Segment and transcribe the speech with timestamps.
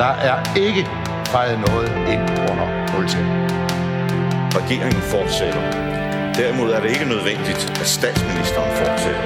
[0.00, 0.88] Der er ikke
[1.26, 3.50] fejret noget ind under målsætningen.
[4.58, 5.62] Regeringen fortsætter.
[6.34, 9.22] Derimod er det ikke nødvendigt, at statsministeren fortsætter.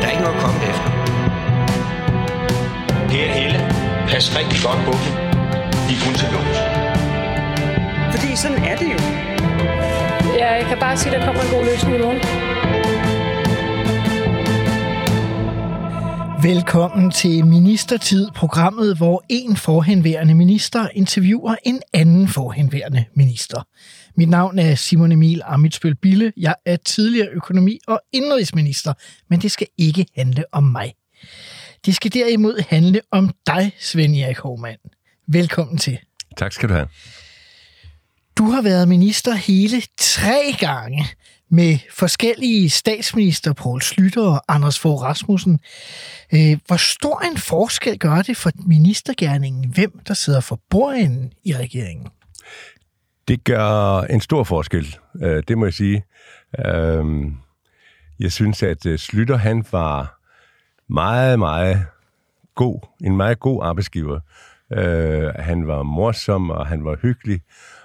[0.00, 0.90] Der er ikke noget at komme efter.
[3.10, 3.58] Per Helle,
[4.08, 5.12] pas rigtig godt på dem.
[5.86, 6.58] De er kun til lås.
[8.14, 8.98] Fordi sådan er det jo.
[10.40, 12.43] Ja, jeg kan bare sige, at der kommer en god løsning i morgen.
[16.44, 23.62] Velkommen til Ministertid, programmet, hvor en forhenværende minister interviewer en anden forhenværende minister.
[24.16, 26.32] Mit navn er Simon Emil Amitsbøl Bille.
[26.36, 28.92] Jeg er tidligere økonomi- og indrigsminister,
[29.30, 30.94] men det skal ikke handle om mig.
[31.86, 34.80] Det skal derimod handle om dig, Svend Erik Hovmand.
[35.28, 35.98] Velkommen til.
[36.36, 36.88] Tak skal du have.
[38.38, 41.06] Du har været minister hele tre gange
[41.50, 45.60] med forskellige statsminister Poul Slytter og Anders Fogh Rasmussen.
[46.34, 51.56] Øh, hvor stor en forskel gør det for ministergærningen, hvem der sidder for bordenden i
[51.56, 52.08] regeringen?
[53.28, 56.04] Det gør en stor forskel, øh, det må jeg sige.
[56.66, 57.04] Øh,
[58.20, 60.20] jeg synes, at øh, Slytter han var
[60.88, 61.86] meget, meget
[62.54, 64.20] god, en meget god arbejdsgiver.
[64.72, 67.40] Øh, han var morsom, og han var hyggelig,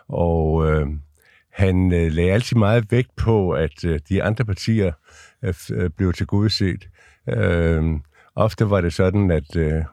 [0.08, 0.88] og øh,
[1.52, 4.92] han øh, lagde altid meget vægt på, at øh, de andre partier
[5.44, 6.88] øh, blev tilgodeset.
[7.30, 7.84] Øh,
[8.36, 9.84] ofte var det sådan, at øh,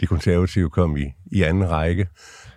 [0.00, 2.08] de konservative kom i, i anden række,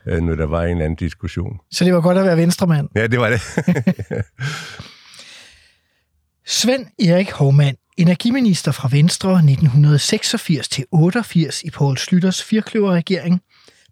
[0.06, 1.60] øh, når der var en anden diskussion.
[1.72, 2.90] Så det var godt at være venstremand?
[2.96, 3.42] Ja, det var det.
[6.46, 13.42] Svend Erik Hovmand, energiminister fra Venstre 1986 til 88 i Poul Slytters firkløverregering,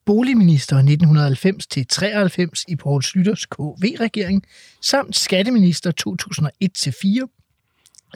[0.06, 4.44] boligminister 1990 til 93 i Poul Slytters KV-regering,
[4.82, 7.28] samt skatteminister 2001 til 4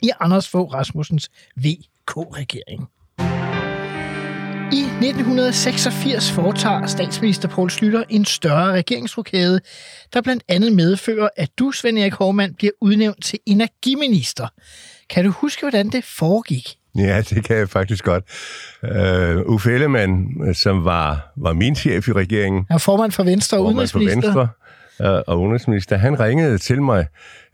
[0.03, 2.87] i Anders Fogh Rasmussens VK-regering.
[4.73, 9.61] I 1986 foretager statsminister Poul Slytter en større regeringsrokade,
[10.13, 14.47] der blandt andet medfører, at du, Svend Erik Hormand, bliver udnævnt til energiminister.
[15.09, 16.77] Kan du huske, hvordan det foregik?
[17.07, 18.23] Ja, det kan jeg faktisk godt.
[18.83, 22.65] Uh, Uffe Ellemann, som var, var min chef i regeringen...
[22.71, 24.21] Ja, formand for Venstre og udenrigsminister.
[24.33, 24.39] For
[24.99, 27.05] Venstre, uh, og udenrigsminister, han ringede til mig.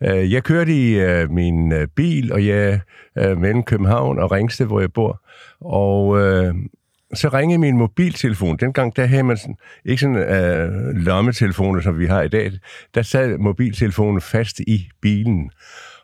[0.01, 2.79] Uh, jeg kørte i min bil, og jeg
[3.15, 5.21] mellem København og Ringsted, hvor jeg bor.
[5.61, 6.55] Og uh,
[7.13, 8.57] så ringede min mobiltelefon.
[8.57, 12.51] Dengang der havde man sådan, ikke sådan uh, lommetelefoner, som vi har i dag.
[12.95, 15.51] Der sad mobiltelefonen fast i bilen.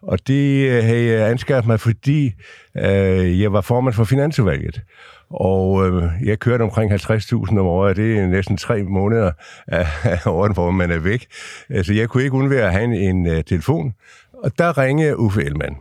[0.08, 2.34] Og det øh, havde jeg anskaffet mig, fordi
[2.78, 4.82] øh, jeg var formand for Finansudvalget.
[5.30, 9.32] Og øh, jeg kørte omkring 50.000 om året, det er næsten tre måneder
[9.68, 9.88] af,
[10.26, 11.26] året, hvor man er væk.
[11.84, 13.94] Så jeg kunne ikke undvære at have en, en uh, telefon.
[14.34, 15.76] Og der ringede Uffe Ellemann.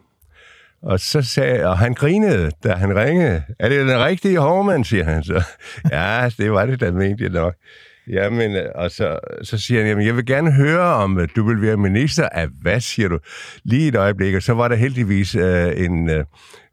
[0.83, 3.43] Og så sagde, og han grinede, da han ringede.
[3.59, 5.43] Er det den rigtige Hormand, siger han så.
[5.93, 7.55] ja, det var det, der mente jeg nok.
[8.09, 11.77] Jamen, og så, så siger han, jamen, jeg vil gerne høre, om du vil være
[11.77, 13.19] minister af hvad, siger du?
[13.65, 16.25] Lige et øjeblik, og så var der heldigvis øh, en øh,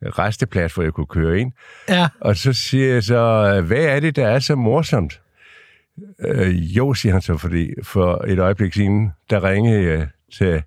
[0.02, 1.52] resteplads, hvor jeg kunne køre ind.
[1.90, 2.08] Ja.
[2.22, 5.22] Og så siger jeg så, hvad er det, der er så morsomt?
[6.25, 10.63] Øh, jo, siger han så, fordi for et øjeblik siden, der ringede jeg til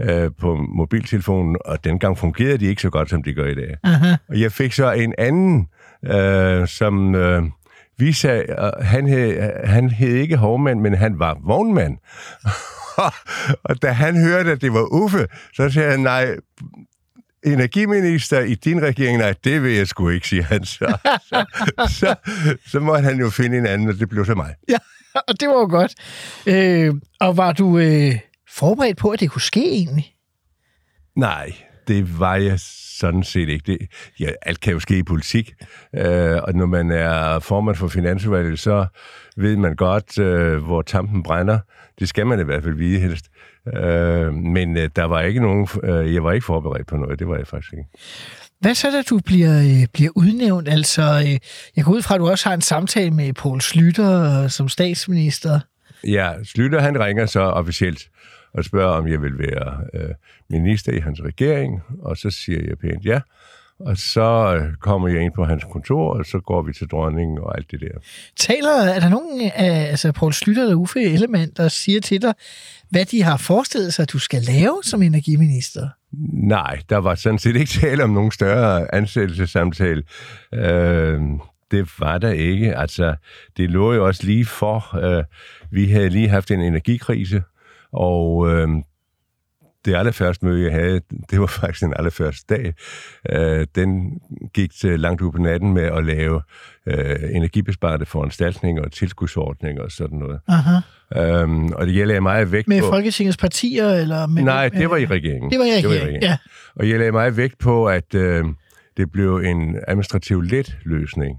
[0.00, 3.76] øh, på mobiltelefonen, og dengang fungerede de ikke så godt, som de gør i dag.
[3.84, 4.16] Aha.
[4.28, 5.68] Og jeg fik så en anden,
[6.04, 7.14] øh, som...
[7.14, 7.42] Øh,
[7.98, 11.96] vi sagde, uh, han, hed, han hed ikke hovmand, men han var vognmand.
[13.68, 16.36] og da han hørte, at det var Uffe, så sagde han, nej,
[17.44, 20.98] energiminister i din regering, nej, det vil jeg sgu ikke, sige han så.
[21.28, 21.44] Så,
[21.88, 22.14] så,
[22.66, 24.54] så måtte han jo finde en anden, og det blev så mig.
[24.68, 24.78] Ja,
[25.28, 25.94] og det var jo godt.
[26.46, 30.14] Øh, og var du øh, forberedt på, at det kunne ske egentlig?
[31.16, 31.52] Nej,
[31.88, 32.60] det var jeg
[32.98, 33.72] sådan set ikke.
[33.72, 33.78] Det,
[34.20, 35.54] ja, alt kan jo ske i politik,
[35.96, 38.86] øh, og når man er formand for Finansudvalget, så
[39.36, 41.58] ved man godt, øh, hvor tampen brænder.
[41.98, 43.26] Det skal man i hvert fald vide helst.
[43.76, 47.28] Øh, men øh, der var ikke nogen, øh, jeg var ikke forberedt på noget, det
[47.28, 47.88] var jeg faktisk ikke.
[48.60, 50.68] Hvad så, da du bliver, øh, bliver udnævnt?
[50.68, 51.38] Altså, øh,
[51.76, 55.60] jeg går ud fra, at du også har en samtale med Poul Slytter som statsminister.
[56.04, 58.08] Ja, Slytter han ringer så officielt
[58.54, 60.14] og spørger, om jeg vil være øh,
[60.50, 63.20] minister i hans regering, og så siger jeg pænt ja.
[63.78, 67.38] Og så øh, kommer jeg ind på hans kontor, og så går vi til dronningen
[67.38, 68.00] og alt det der.
[68.36, 72.34] Taler, er der nogen af altså Poul Slytter eller Uffe Ellemann, der siger til dig,
[72.90, 75.88] hvad de har forestillet sig, at du skal lave som energiminister?
[76.32, 80.02] Nej, der var sådan set ikke tale om nogen større ansættelsessamtale.
[80.54, 81.20] Øh,
[81.70, 82.76] det var der ikke.
[82.76, 83.14] Altså,
[83.56, 84.98] det lå jo også lige for.
[84.98, 85.24] Øh,
[85.70, 87.42] vi havde lige haft en energikrise,
[87.92, 88.68] og øh,
[89.84, 91.00] det allerførste møde, jeg havde,
[91.30, 92.74] det var faktisk den allerførste dag.
[93.30, 94.20] Øh, den
[94.54, 96.42] gik til langt ud på natten med at lave
[96.86, 100.40] øh, energibesparende foranstaltninger og tilskudsordninger og sådan noget.
[100.48, 100.76] Aha.
[101.16, 102.86] Øhm, og det gælder meget vægt Med på...
[102.86, 103.88] Folketingets partier?
[103.90, 105.50] Eller med, Nej, det var i regeringen.
[105.50, 106.36] Det var i regeringen, ja.
[106.74, 108.44] Og jeg lagde meget vægt på, at øh,
[108.96, 111.38] det blev en administrativ let løsning.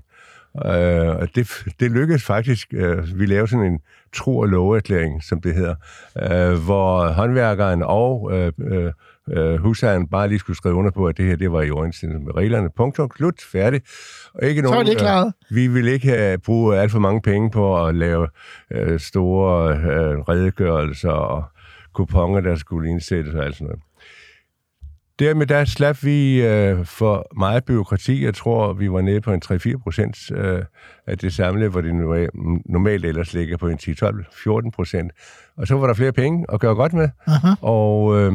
[0.65, 2.67] Øh, og det, det lykkedes faktisk.
[2.73, 3.79] Øh, vi lavede sådan en
[4.13, 5.75] tro- og loveerklæring, som det hedder,
[6.21, 8.91] øh, hvor håndværkeren og øh, øh,
[9.29, 12.25] øh, husejeren bare lige skulle skrive under på, at det her det var i overensstemmelse
[12.25, 12.69] med reglerne.
[12.77, 13.81] Punktum, slut, færdig.
[14.33, 15.33] Og ikke Så var nogen, det klaret.
[15.51, 18.27] Øh, vi ville ikke have, bruge alt for mange penge på at lave
[18.71, 21.43] øh, store øh, redegørelser og
[21.93, 23.81] kuponer, der skulle indsættes og alt sådan noget.
[25.19, 28.25] Dermed der slap vi øh, for meget byråkrati.
[28.25, 30.63] Jeg tror, vi var nede på en 3-4 procent øh,
[31.07, 35.11] af det samlede, hvor det norma- normalt ellers ligger på en 10-12-14 procent.
[35.57, 37.09] Og så var der flere penge at gøre godt med.
[37.27, 37.47] Aha.
[37.61, 38.33] Og øh,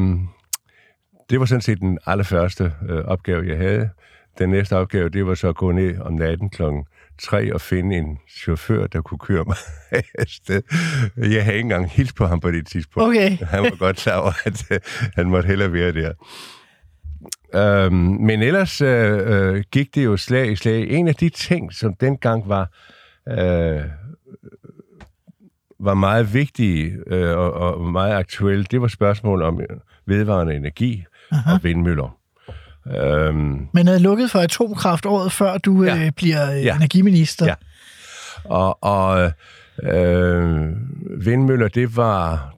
[1.31, 3.91] det var sådan set den allerførste øh, opgave, jeg havde.
[4.39, 6.85] Den næste opgave, det var så at gå ned om natten klokken
[7.23, 9.57] 3 og finde en chauffør, der kunne køre mig
[10.19, 10.63] afsted.
[11.17, 13.09] Jeg havde ikke engang hils på ham på det tidspunkt.
[13.09, 13.39] Okay.
[13.39, 14.79] Han var godt klar over, at øh,
[15.15, 16.13] han måtte hellere være der.
[17.55, 20.89] Øhm, men ellers øh, øh, gik det jo slag i slag.
[20.91, 22.71] En af de ting, som dengang var,
[23.29, 23.81] øh,
[25.81, 29.61] var meget vigtige øh, og, og meget aktuelle, det var spørgsmål om
[30.07, 31.53] vedvarende energi Aha.
[31.55, 32.19] og vindmøller.
[32.97, 36.05] Øhm, Man havde lukket for atomkraft året før du Ja.
[36.07, 36.77] øh, bliver øh, Ja.
[36.77, 37.47] energiminister.
[37.47, 37.55] Ja.
[38.45, 39.33] Og, og
[39.83, 40.73] øh,
[41.27, 42.53] vindmøller, det var,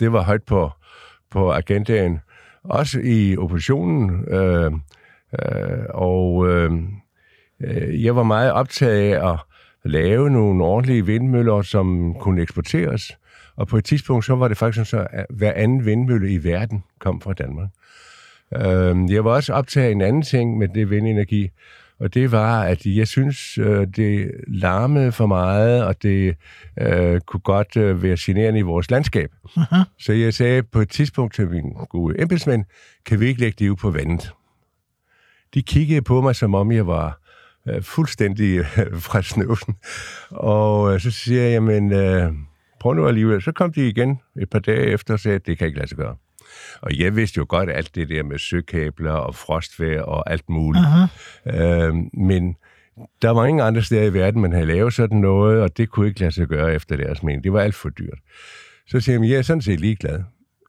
[0.00, 0.70] det var højt på,
[1.30, 2.20] på agendaen,
[2.64, 4.24] også i oppositionen.
[4.28, 4.72] Øh,
[5.42, 6.72] øh, og øh,
[7.60, 9.38] øh, jeg var meget optaget af at
[9.84, 13.18] lave nogle ordentlige vindmøller, som kunne eksporteres.
[13.56, 16.44] Og på et tidspunkt, så var det faktisk sådan, så at hver anden vindmølle i
[16.44, 17.68] verden kom fra Danmark.
[18.56, 21.50] Øh, jeg var også optaget af en anden ting med det vindenergi,
[22.00, 26.36] og det var, at jeg synes, øh, det larmede for meget, og det
[26.80, 29.30] øh, kunne godt øh, være generende i vores landskab.
[29.56, 29.82] Aha.
[29.98, 32.64] Så jeg sagde på et tidspunkt til mine gode embedsmænd,
[33.06, 34.32] kan vi ikke lægge det ud på vandet?
[35.54, 37.20] De kiggede på mig, som om jeg var
[37.68, 39.74] øh, fuldstændig øh, fra snøvsen.
[40.30, 42.32] Og øh, så siger jeg, jamen, øh,
[42.80, 43.42] prøv nu alligevel.
[43.42, 45.88] Så kom de igen et par dage efter og sagde, at det kan ikke lade
[45.88, 46.16] sig gøre.
[46.80, 50.84] Og jeg vidste jo godt alt det der med søkabler og frostvejr og alt muligt.
[50.84, 51.06] Aha.
[51.86, 52.56] Øh, men
[53.22, 56.08] der var ingen andre steder i verden, man havde lavet sådan noget, og det kunne
[56.08, 57.44] ikke lade sig gøre efter deres mening.
[57.44, 58.18] Det var alt for dyrt.
[58.88, 60.22] Så siger jeg, jeg er sådan set ligeglad.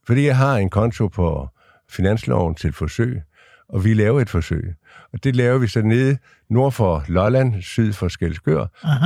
[0.08, 1.50] Fordi jeg har en konto på
[1.90, 3.22] finansloven til forsøg,
[3.70, 4.74] og vi laver et forsøg.
[5.14, 6.18] Og det laver vi så nede
[6.50, 8.66] nord for Lolland, syd for Skelskør.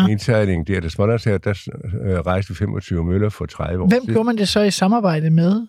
[0.10, 1.54] Indsejlingen der, der Smålands her, der
[2.28, 5.68] rejste vi 25 møller for 30 år Hvem gjorde man det så i samarbejde med?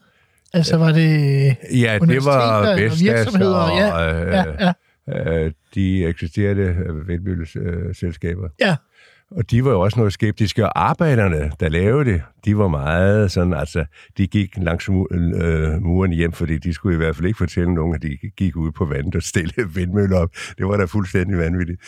[0.52, 3.56] Altså var det Ja, det var Vestas virksomheder?
[3.56, 4.72] og Ja, øh, ja,
[5.08, 5.44] ja.
[5.44, 6.74] øh, de eksisterende
[7.06, 8.48] vindmølleselskaber.
[8.60, 8.76] ja.
[9.36, 13.30] Og de var jo også noget skeptiske, og arbejderne, der lavede det, de var meget
[13.32, 13.84] sådan, altså,
[14.18, 17.94] de gik langs øh, muren hjem, fordi de skulle i hvert fald ikke fortælle nogen,
[17.94, 20.30] at de gik ud på vandet og stille vindmøller op.
[20.58, 21.80] Det var da fuldstændig vanvittigt.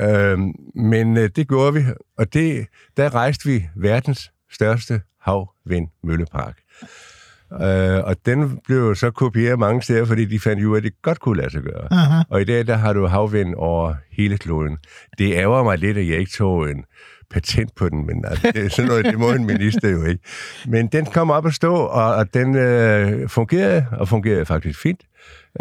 [0.00, 0.38] Øh,
[0.74, 1.80] men det gjorde vi,
[2.18, 2.66] og det,
[2.96, 6.56] der rejste vi verdens største havvindmøllepark.
[7.52, 11.02] Øh, og den blev jo så kopieret mange steder, fordi de fandt jo, at det
[11.02, 11.92] godt kunne lade sig gøre.
[11.92, 12.22] Aha.
[12.30, 14.78] Og i dag, der har du havvind over hele kloden.
[15.18, 16.84] Det ærger mig lidt, at jeg ikke tog en
[17.30, 20.22] patent på den, men altså, det, sådan noget, det må en minister jo ikke.
[20.66, 25.00] Men den kom op at stå, og, og den øh, fungerede, og fungerede faktisk fint.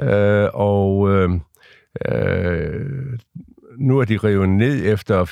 [0.01, 1.29] Øh, og øh,
[2.12, 3.19] øh,
[3.77, 5.25] nu er de revet ned efter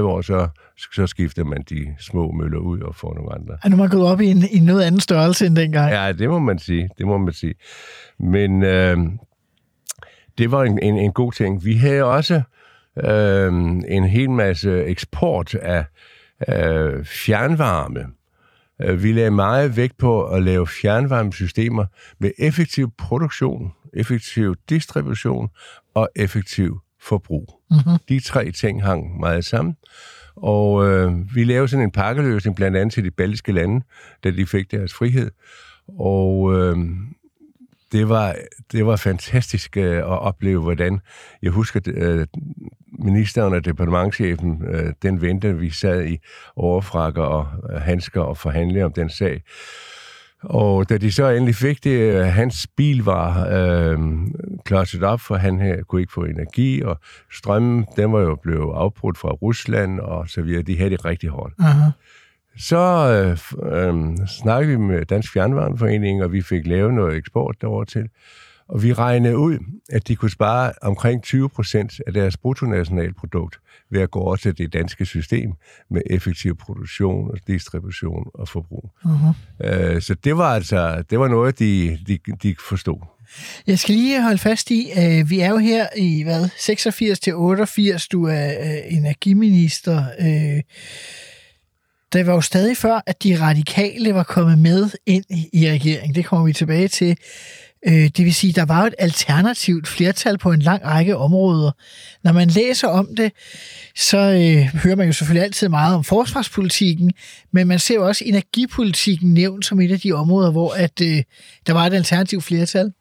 [0.00, 0.48] 25-30 år, så,
[0.94, 3.58] så skifter man de små møller ud og får nogle andre.
[3.64, 5.92] Er nu man gået op i en, i noget anden størrelse end dengang.
[5.92, 6.88] Ja, det må man sige.
[6.98, 7.54] Det må man sige.
[8.18, 8.96] Men øh,
[10.38, 11.64] det var en, en, en god ting.
[11.64, 12.42] Vi havde også
[13.04, 13.52] øh,
[13.88, 15.84] en hel masse eksport af
[16.48, 18.06] øh, fjernvarme.
[18.82, 21.84] Øh, Vi lagde meget vægt på at lave fjernvarmesystemer
[22.18, 25.48] med effektiv produktion, effektiv distribution
[25.94, 27.55] og effektiv forbrug.
[27.70, 27.98] Mm-hmm.
[28.08, 29.76] De tre ting hang meget sammen.
[30.36, 33.84] Og øh, vi lavede sådan en pakkeløsning blandt andet til de baltiske lande,
[34.24, 35.30] da de fik deres frihed.
[35.98, 36.76] Og øh,
[37.92, 38.36] det, var,
[38.72, 41.00] det var fantastisk øh, at opleve, hvordan...
[41.42, 42.26] Jeg husker, øh,
[42.98, 46.18] ministeren og departementchefen, øh, den vente, vi sad i
[46.56, 49.42] overfrakker og øh, handsker og forhandlede om den sag.
[50.48, 53.98] Og da de så endelig fik det, øh, hans bil var øh,
[54.64, 56.98] klodset op, for han her kunne ikke få energi, og
[57.32, 60.62] strømmen, den var jo blevet afbrudt fra Rusland, og så videre.
[60.62, 61.54] De havde det rigtig hårdt.
[61.58, 61.90] Aha.
[62.58, 62.78] Så
[63.12, 63.38] øh,
[63.72, 68.08] øh, snakkede vi med Dansk Fjernvarmeforening, og vi fik lavet noget eksport derover til.
[68.68, 69.58] Og vi regnede ud,
[69.88, 74.58] at de kunne spare omkring 20 procent af deres bruttonationalprodukt ved at gå over til
[74.58, 75.52] det danske system
[75.90, 78.90] med effektiv produktion og distribution og forbrug.
[79.04, 79.66] Uh-huh.
[79.66, 83.00] Øh, så det var altså det var noget, de, de, de forstod.
[83.66, 87.34] Jeg skal lige holde fast i, at vi er jo her i, hvad, 86 til
[87.34, 90.04] 88, du er øh, energiminister.
[90.20, 90.62] Øh,
[92.12, 96.14] det var jo stadig før, at de radikale var kommet med ind i regeringen.
[96.14, 97.16] Det kommer vi tilbage til.
[97.86, 101.70] Øh, det vil sige, der var et alternativt flertal på en lang række områder.
[102.24, 103.32] Når man læser om det,
[103.96, 107.12] så øh, hører man jo selvfølgelig altid meget om forsvarspolitikken,
[107.52, 111.22] men man ser jo også energipolitikken nævnt som et af de områder, hvor at, øh,
[111.66, 112.92] der var et alternativt flertal.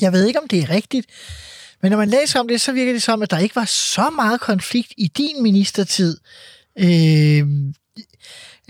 [0.00, 1.06] Jeg ved ikke, om det er rigtigt,
[1.82, 4.10] men når man læser om det, så virker det som, at der ikke var så
[4.16, 6.16] meget konflikt i din ministertid.
[6.78, 7.46] Øh,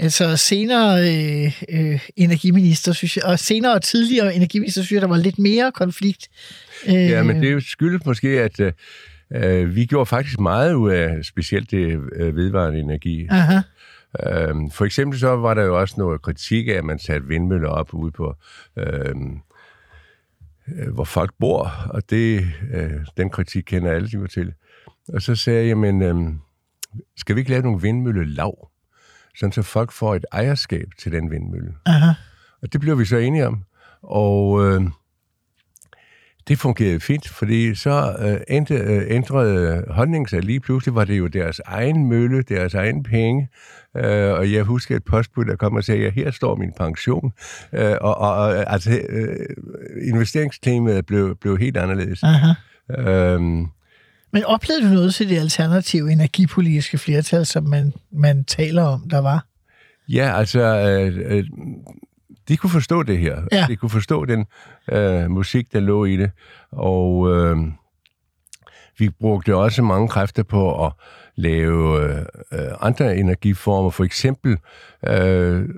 [0.02, 5.08] altså senere øh, øh, energiminister, synes jeg, og senere og tidligere energiminister, synes jeg, der
[5.08, 6.28] var lidt mere konflikt.
[6.88, 8.72] Øh, Ja, men det skyldes måske, at øh,
[9.34, 13.26] øh, vi gjorde faktisk meget ud af specielt det øh, vedvarende energi.
[13.30, 13.60] Aha.
[14.26, 17.68] Øhm, for eksempel så var der jo også noget kritik af, at man satte vindmøller
[17.68, 18.34] op ude på,
[18.78, 19.38] øhm,
[20.68, 24.52] øh, hvor folk bor, og det, øh, den kritik kender alle jo til.
[25.08, 26.38] Og så sagde jeg, jamen, øhm,
[27.16, 28.68] skal vi ikke lave nogle vindmøllelav,
[29.36, 31.74] sådan så folk får et ejerskab til den vindmølle?
[31.86, 32.12] Aha.
[32.62, 33.64] Og det blev vi så enige om.
[34.02, 34.82] Og øh,
[36.48, 41.18] det fungerede fint, fordi så øh, ændrede, øh, ændrede holdningen sig lige pludselig, var det
[41.18, 43.48] jo deres egen mølle, deres egen penge.
[43.96, 47.32] Øh, og jeg husker et postbud, der kom og sagde, at her står min pension.
[47.72, 49.46] Øh, og, og, og altså, øh,
[50.08, 52.22] investeringstemaet blev, blev helt anderledes.
[52.22, 52.52] Aha.
[52.98, 53.66] Øhm,
[54.32, 59.18] Men oplevede du noget til det alternative energipolitiske flertal, som man, man taler om, der
[59.18, 59.46] var?
[60.08, 61.44] Ja, altså, øh, øh,
[62.48, 63.42] de kunne forstå det her.
[63.52, 63.66] Ja.
[63.68, 64.46] De kunne forstå den
[64.92, 66.30] øh, musik, der lå i det.
[66.70, 67.56] Og øh,
[68.98, 70.92] vi brugte også mange kræfter på at
[71.36, 73.90] lave øh, øh, andre energiformer.
[73.90, 74.58] For eksempel
[75.06, 75.68] øh,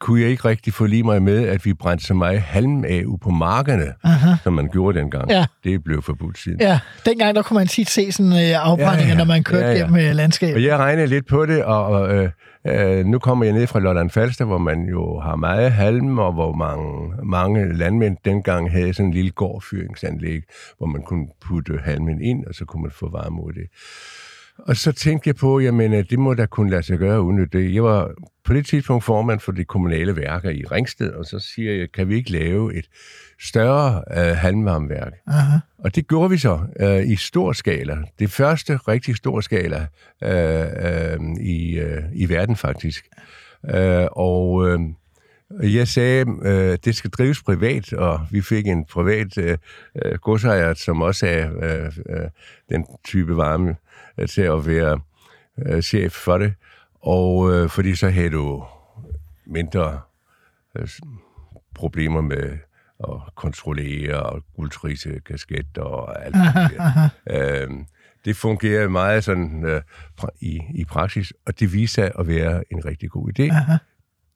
[0.00, 3.30] kunne jeg ikke rigtig forlige mig med, at vi brændte så meget halm af på
[3.30, 4.30] markerne, Aha.
[4.42, 5.30] som man gjorde dengang.
[5.30, 5.46] Ja.
[5.64, 6.60] Det blev forbudt siden.
[6.60, 9.66] Ja, dengang der kunne man tit se sådan øh, afbrændinger, ja, Ja, når man kørte
[9.66, 9.72] ja.
[9.72, 9.78] ja.
[9.78, 10.54] gennem øh, landskabet.
[10.54, 12.30] Og jeg regnede lidt på det, og, og øh,
[12.66, 16.32] øh, nu kommer jeg ned fra Lolland Falster, hvor man jo har meget halm, og
[16.32, 20.42] hvor mange, mange landmænd dengang havde sådan en lille gårdfyringsanlæg,
[20.78, 23.68] hvor man kunne putte halmen ind, og så kunne man få varme ud af det.
[24.58, 27.58] Og så tænkte jeg på, jamen, at det må da kunne lade sig gøre udnytte
[27.58, 27.74] det.
[27.74, 28.10] Jeg var
[28.44, 32.08] på det tidspunkt formand for de kommunale værker i Ringsted, og så siger jeg, kan
[32.08, 32.84] vi ikke lave et
[33.40, 35.12] større øh, halmvarmeværk?
[35.26, 35.58] Aha.
[35.78, 37.96] Og det gjorde vi så øh, i stor skala.
[38.18, 39.86] Det første rigtig stor skala
[40.22, 40.66] øh,
[41.12, 43.06] øh, i, øh, i verden faktisk.
[43.74, 44.80] Øh, og øh,
[45.76, 49.58] jeg sagde, øh, det skal drives privat, og vi fik en privat øh,
[50.04, 52.28] øh, godsejer, som også er øh, øh,
[52.70, 53.76] den type varme, øh,
[54.30, 55.00] til at være
[55.58, 56.54] øh, chef for det.
[57.00, 58.64] Og øh, fordi så havde du
[59.46, 60.00] mindre
[60.76, 60.88] øh,
[61.74, 62.58] problemer med
[63.00, 67.08] at kontrollere og guldtrise kasketter og alt det der.
[67.62, 67.86] Øhm,
[68.24, 69.82] det fungerer meget sådan øh,
[70.40, 73.50] i, i praksis, og det viser sig at være en rigtig god idé.
[73.50, 73.76] Aha.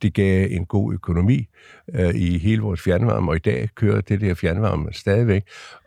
[0.03, 1.49] Det gav en god økonomi
[1.95, 5.43] øh, i hele vores fjernvarme, og i dag kører det der fjernvarme stadigvæk.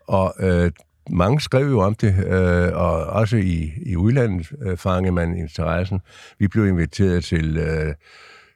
[0.08, 0.72] Og øh,
[1.10, 6.00] mange skrev jo om det, øh, og også i, i udlandet øh, fangede man interessen.
[6.40, 7.94] Vi blev inviteret til øh,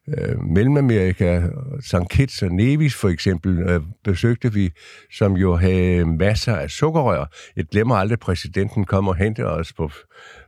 [0.08, 1.42] øh, Mellemamerika,
[1.82, 2.10] St.
[2.10, 4.72] Kitts og Nevis for eksempel, øh, besøgte vi,
[5.12, 7.26] som jo havde masser af sukkerrør.
[7.56, 9.92] Jeg glemmer aldrig, at præsidenten kom og hentede os på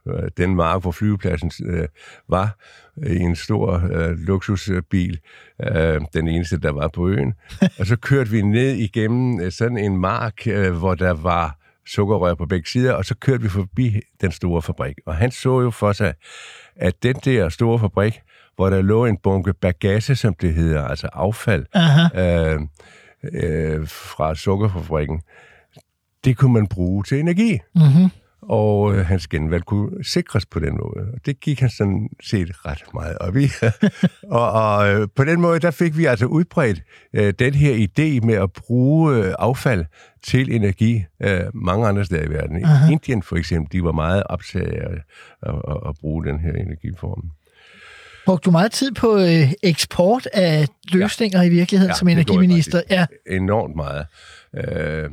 [0.08, 1.88] øh, den mark, hvor flyvepladsen øh,
[2.30, 2.58] var,
[3.04, 5.20] øh, i en stor øh, luksusbil,
[5.64, 7.34] øh, den eneste, der var på øen.
[7.80, 11.57] og så kørte vi ned igennem øh, sådan en mark, øh, hvor der var
[11.88, 14.96] sukkerrør på begge sider, og så kørte vi forbi den store fabrik.
[15.06, 16.14] Og han så jo for sig,
[16.76, 18.22] at den der store fabrik,
[18.56, 21.66] hvor der lå en bunke bagage, som det hedder, altså affald,
[22.16, 22.60] øh,
[23.34, 25.22] øh, fra sukkerfabrikken,
[26.26, 27.60] det kunne man bruge til energi.
[27.76, 28.10] Mm-hmm.
[28.50, 31.08] Og øh, hans genvalg kunne sikres på den måde.
[31.14, 33.48] Og det gik han sådan set ret meget op i.
[34.38, 38.26] og og øh, på den måde, der fik vi altså udbredt øh, den her idé
[38.26, 39.86] med at bruge øh, affald
[40.24, 42.66] til energi øh, mange andre steder i verden.
[42.66, 42.92] Aha.
[42.92, 44.94] Indien for eksempel, de var meget optaget af
[45.42, 47.24] at, at, at, bruge den her energiform.
[48.26, 51.48] Brugte du meget tid på øh, eksport af løsninger ja.
[51.48, 52.82] i virkeligheden Ja, som energiminister?
[52.90, 53.06] Ja.
[53.30, 54.06] enormt meget.
[54.58, 55.10] Øh,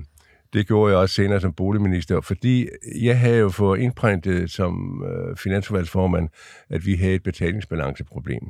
[0.54, 2.66] det gjorde jeg også senere som boligminister, fordi
[3.02, 6.28] jeg havde jo fået indprintet som øh, finansforvalgsformand,
[6.70, 8.40] at vi havde et betalingsbalanceproblem.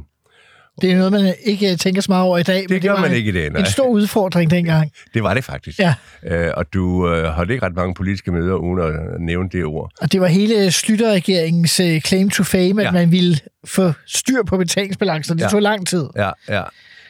[0.82, 2.64] Det er noget, man ikke tænker så meget over i dag.
[2.68, 3.60] Det gør var man ikke i dag, nej.
[3.60, 4.90] En stor udfordring dengang.
[5.14, 5.78] Det var det faktisk.
[5.78, 5.94] Ja.
[6.26, 9.90] Øh, og du øh, holdt ikke ret mange politiske møder uden at nævne det ord.
[10.00, 12.90] Og det var hele Slytter-regeringens øh, claim to fame, at Ja.
[12.92, 15.36] man ville få styr på betalingsbalancen.
[15.38, 15.48] Det Ja.
[15.48, 16.06] tog lang tid.
[16.16, 16.62] Ja, ja.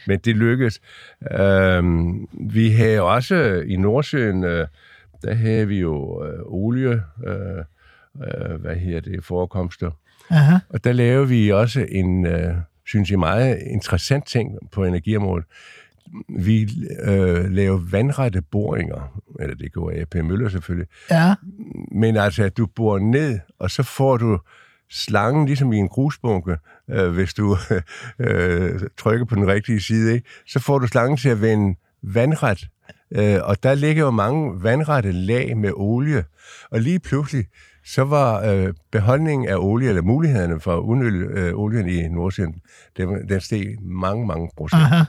[0.07, 0.81] Men det lykkedes.
[1.41, 4.67] Øhm, vi havde også i Nordsøen, øh,
[5.23, 7.59] der havde vi jo øh, olie, øh,
[8.27, 9.91] øh, hvad her det, forekomster.
[10.31, 10.57] Aha.
[10.69, 12.55] Og der lavede vi også en, øh,
[12.87, 15.45] synes jeg, meget interessant ting på energiområdet.
[16.39, 16.69] Vi
[17.05, 21.35] øh, lavede vandrette boringer, eller det går AP Møller selvfølgelig, Ja.
[21.93, 24.39] men altså, at du borer ned, og så får du
[24.91, 26.57] slangen, ligesom i en grusbunke,
[26.91, 27.57] øh, hvis du
[28.19, 30.29] øh, trykker på den rigtige side, ikke?
[30.49, 32.69] så får du slangen til at vende vandret.
[33.13, 36.25] Øh, og der ligger jo mange vandrette lag med olie.
[36.71, 37.47] Og lige pludselig,
[37.87, 42.55] så var øh, beholdningen af olie, eller mulighederne for at udnytte øh, olien i Nordsjøen,
[42.97, 44.83] den, den steg mange, mange procent.
[44.83, 45.03] Aha.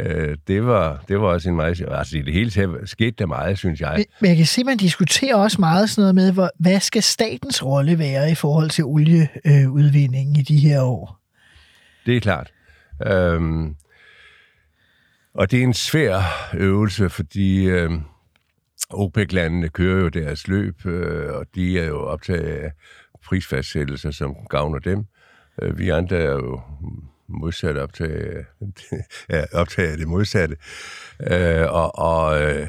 [0.00, 1.84] Øh, det, var, det var også en meget...
[1.90, 4.04] Altså i det hele taget skete der meget, synes jeg.
[4.20, 7.02] Men- jeg kan se, at man diskuterer også meget sådan noget med, hvor, hvad skal
[7.02, 11.16] statens rolle være i forhold til olieudvindingen i de her år?
[12.06, 12.52] Det er klart.
[13.06, 13.74] Øhm,
[15.34, 16.22] og det er en svær
[16.54, 18.00] øvelse, fordi øhm,
[18.90, 22.72] OPEC-landene kører jo deres løb, øh, og de er jo optaget af
[23.24, 25.04] prisfastsættelser, som gavner dem.
[25.62, 26.60] Øh, vi andre er jo
[27.28, 28.46] modsat optaget
[29.28, 30.56] er optaget af det modsatte.
[31.30, 32.66] Øh, og og øh,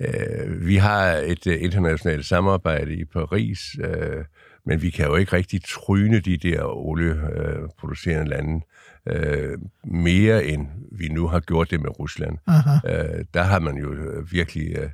[0.00, 4.24] øh, vi har et øh, internationalt samarbejde i Paris, øh,
[4.66, 8.60] men vi kan jo ikke rigtig tryne de der olieproducerende lande
[9.06, 12.38] øh, mere end vi nu har gjort det med Rusland.
[12.86, 14.90] Øh, der har man jo øh, virkelig øh,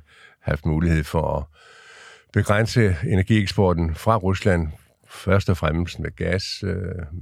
[0.47, 1.43] haft mulighed for at
[2.33, 4.67] begrænse energieksporten fra Rusland,
[5.09, 6.75] først og fremmest med gas, øh,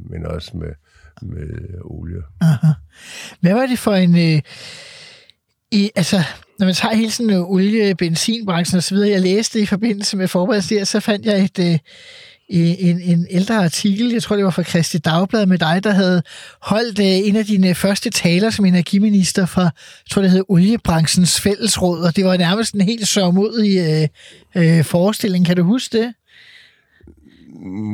[0.10, 0.74] men også med,
[1.22, 2.22] med olie.
[3.40, 4.36] Hvad var det for en...
[4.36, 4.42] Øh,
[5.72, 6.24] i, altså,
[6.60, 10.78] når man tager hele sådan øh, olie, benzinbranchen osv., jeg læste i forbindelse med forberedelsen
[10.78, 11.80] der, så fandt jeg et, øh,
[12.50, 16.24] en, en ældre artikel, jeg tror det var fra Christi Dagblad med dig, der havde
[16.62, 21.42] holdt øh, en af dine første taler som energiminister fra, jeg tror det hed Oliebranchens
[21.42, 24.10] Fællesråd, og det var nærmest en helt sørmodig
[24.56, 25.46] øh, øh, forestilling.
[25.46, 26.14] Kan du huske det?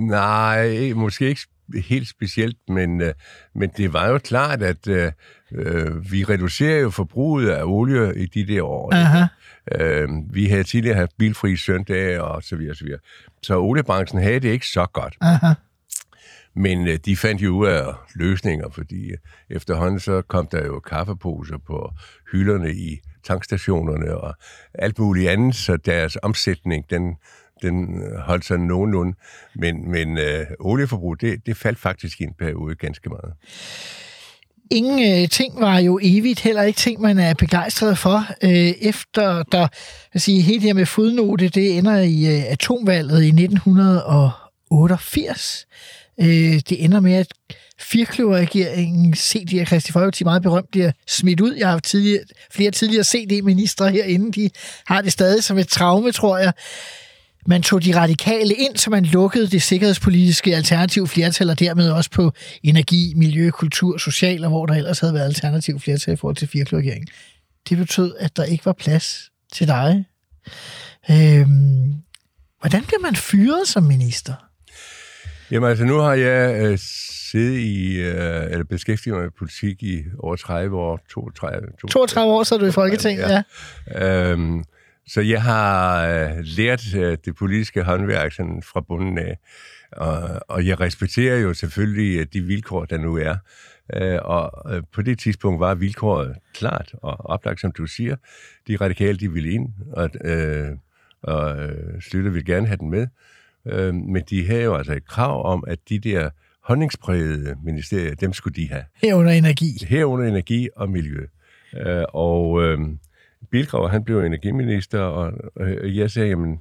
[0.09, 1.41] Nej, måske ikke
[1.87, 3.13] helt specielt, men, øh,
[3.55, 5.11] men det var jo klart, at øh,
[5.55, 8.93] øh, vi reducerer jo forbruget af olie i de der år.
[8.93, 9.25] Aha.
[9.71, 12.99] Øh, vi havde tidligere haft bilfri søndage og så videre, så videre.
[13.41, 15.17] Så oliebranchen havde det ikke så godt.
[15.21, 15.53] Aha.
[16.55, 19.17] Men øh, de fandt jo ud af løsninger, fordi øh,
[19.49, 21.91] efterhånden så kom der jo kaffeposer på
[22.31, 24.35] hylderne i tankstationerne og
[24.73, 27.15] alt muligt andet, så deres omsætning, den,
[27.61, 29.17] den øh, holdt sig nogenlunde.
[29.55, 33.33] Men, men øh, olieforbrug, det, det faldt faktisk i en periode ganske meget.
[34.71, 38.25] Ingen øh, ting var jo evigt, heller ikke ting, man er begejstret for.
[38.43, 39.67] Øh, efter der,
[40.13, 45.67] jeg sige, helt her med fodnote, det ender i øh, atomvalget i 1988.
[46.19, 47.27] Øh, det ender med, at
[47.79, 51.55] firkløverregeringen, CD og Kristi Folkeparti meget berømt, bliver smidt ud.
[51.55, 54.49] Jeg har haft tidligere, flere tidligere CD-ministre herinde, de
[54.85, 56.53] har det stadig som et traume, tror jeg.
[57.45, 62.11] Man tog de radikale ind, så man lukkede det sikkerhedspolitiske alternativ flertal, og dermed også
[62.11, 62.31] på
[62.63, 66.47] energi, miljø, kultur, social, og hvor der ellers havde været alternativ flertal i forhold til
[66.47, 67.07] firkløverregeringen.
[67.69, 70.05] Det betød, at der ikke var plads til dig.
[71.11, 71.93] Øhm,
[72.59, 74.33] hvordan bliver man fyret som minister?
[75.51, 76.79] Jamen altså, nu har jeg øh,
[77.31, 80.99] siddet i, øh, eller beskæftiget mig med politik i over 30 år.
[81.09, 83.43] 32, 32 år så er du i Folketinget, ja.
[83.87, 84.31] ja.
[84.31, 84.63] Øhm,
[85.13, 89.37] så jeg har øh, lært øh, det politiske håndværk sådan fra bunden af,
[89.91, 93.35] og, og jeg respekterer jo selvfølgelig øh, de vilkår, der nu er.
[93.93, 98.15] Øh, og øh, på det tidspunkt var vilkåret klart og oplagt, som du siger.
[98.67, 100.69] De radikale, de ville ind, og, øh,
[101.23, 103.07] og øh, Slytter ville gerne have den med.
[103.65, 106.29] Øh, men de havde jo altså et krav om, at de der
[106.63, 109.85] holdningsprægede ministerier, dem skulle de have Herunder energi.
[109.89, 111.25] herunder energi og miljø.
[111.73, 112.79] Øh, og øh,
[113.51, 116.59] Bilgrav, han blev energiminister, og øh, jeg sagde, jamen,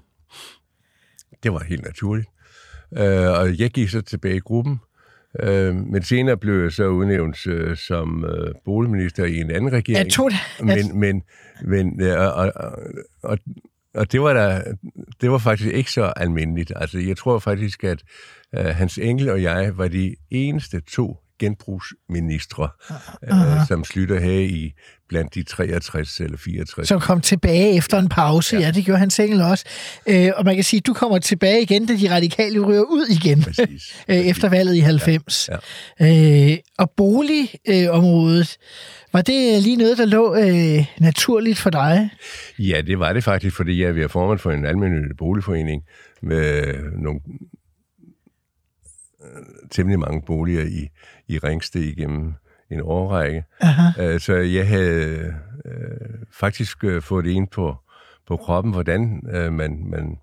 [1.42, 2.29] det var helt naturligt.
[2.98, 4.81] Øh, og jeg gik så tilbage i gruppen,
[5.40, 10.05] øh, men senere blev jeg så udnævnt øh, som øh, boligminister i en anden regering.
[10.05, 10.38] Jeg tog det.
[10.66, 11.22] Men, men,
[11.64, 12.72] men øh, og, og,
[13.22, 13.38] og,
[13.94, 14.62] og det var da,
[15.20, 16.72] det var faktisk ikke så almindeligt.
[16.76, 18.03] Altså, jeg tror faktisk, at
[18.55, 23.66] øh, Hans Engel og jeg var de eneste to genbrugsministre, uh-huh.
[23.68, 24.72] som Slytter havde i
[25.11, 26.88] blandt de 63 eller 64.
[26.88, 29.64] Som kom tilbage efter en pause, ja, ja det gjorde han selv også.
[30.07, 33.07] Øh, og man kan sige, at du kommer tilbage igen, da de radikale ryger ud
[33.07, 35.48] igen, præcis, øh, efter valget i 90.
[35.48, 35.57] Ja,
[36.00, 36.53] ja.
[36.53, 38.57] Øh, og boligområdet,
[39.12, 42.11] var det lige noget, der lå øh, naturligt for dig?
[42.59, 45.83] Ja, det var det faktisk, fordi jeg er formand for en almindelig boligforening
[46.22, 47.20] med nogle
[49.70, 50.88] temmelig mange boliger i,
[51.28, 52.34] i Ringsted igennem
[52.70, 53.44] en årrække.
[53.60, 54.14] Aha.
[54.14, 55.72] Uh, så jeg havde uh,
[56.32, 57.76] faktisk uh, fået det ind på,
[58.28, 60.16] på kroppen, hvordan uh, man, man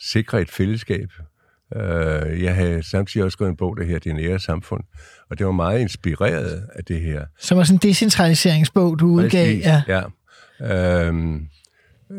[0.00, 1.08] sikrer et fællesskab.
[1.76, 4.84] Uh, jeg havde samtidig også skrevet en bog, der her Det nære samfund,
[5.30, 7.26] og det var meget inspireret af det her.
[7.38, 9.46] Som var sådan en decentraliseringsbog, du udgav.
[9.46, 9.82] Præcis, ja.
[9.88, 11.10] ja.
[11.10, 11.16] Uh,
[12.10, 12.18] uh,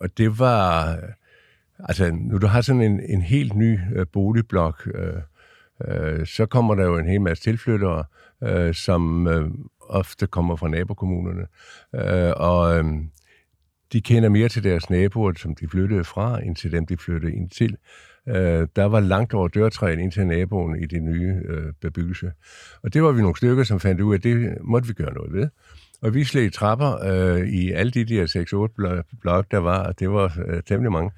[0.00, 0.98] og det var
[1.78, 5.22] Altså, nu du har sådan en, en helt ny øh, boligblok, øh,
[5.88, 8.04] øh, så kommer der jo en hel masse tilflyttere,
[8.42, 11.46] øh, som øh, ofte kommer fra nabokommunerne.
[11.94, 12.84] Øh, og øh,
[13.92, 17.32] de kender mere til deres naboer, som de flyttede fra, end til dem, de flyttede
[17.32, 17.76] ind til.
[18.28, 22.32] Øh, der var langt over dørtræet ind til naboen i det nye øh, bebyggelse.
[22.82, 25.14] Og det var vi nogle stykker, som fandt ud af, at det måtte vi gøre
[25.14, 25.48] noget ved.
[26.02, 30.10] Og vi slægte trapper øh, i alle de der 6-8 blok, der var, og det
[30.10, 31.10] var øh, temmelig mange,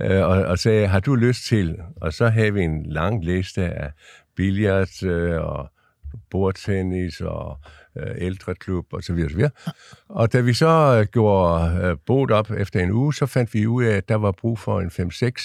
[0.00, 1.78] øh, og, og sagde, har du lyst til?
[1.96, 3.90] Og så havde vi en lang liste af
[4.36, 5.70] billard øh, og
[6.30, 7.58] bordtennis og
[7.96, 9.50] øh, ældreklub og så videre, så videre.
[10.08, 13.66] Og da vi så øh, gjorde øh, boet op efter en uge, så fandt vi
[13.66, 14.90] ud af, at der var brug for en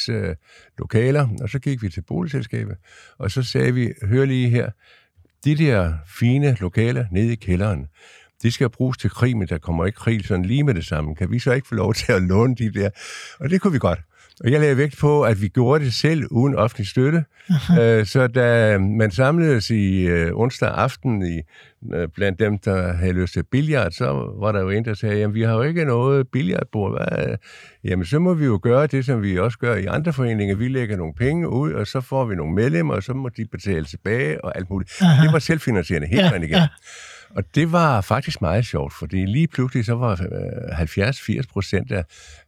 [0.09, 0.35] 5-6 øh,
[0.77, 2.75] lokaler, og så gik vi til boligselskabet,
[3.17, 4.69] og så sagde vi, hør lige her,
[5.45, 7.87] de der fine lokaler nede i kælderen,
[8.43, 11.15] de skal bruges til krig, men der kommer ikke krig sådan lige med det samme.
[11.15, 12.89] Kan vi så ikke få lov til at låne de der?
[13.39, 13.99] Og det kunne vi godt.
[14.43, 17.23] Og jeg lagde vægt på, at vi gjorde det selv uden offentlig støtte.
[17.49, 21.41] Uh, så da man samledes i uh, onsdag aften i,
[21.81, 25.17] uh, blandt dem, der havde lyst til billard, så var der jo en, der sagde,
[25.17, 26.91] jamen vi har jo ikke noget billardbord.
[26.91, 27.35] Hvad?
[27.83, 30.55] Jamen så må vi jo gøre det, som vi også gør i andre foreninger.
[30.55, 33.45] Vi lægger nogle penge ud, og så får vi nogle medlemmer, og så må de
[33.45, 34.91] betale tilbage og alt muligt.
[34.91, 35.23] Uh-huh.
[35.23, 36.49] Det var selvfinansierende helt ja, igen.
[36.49, 36.67] Ja.
[37.35, 42.05] Og det var faktisk meget sjovt, fordi lige pludselig så var 70-80 øh, procent af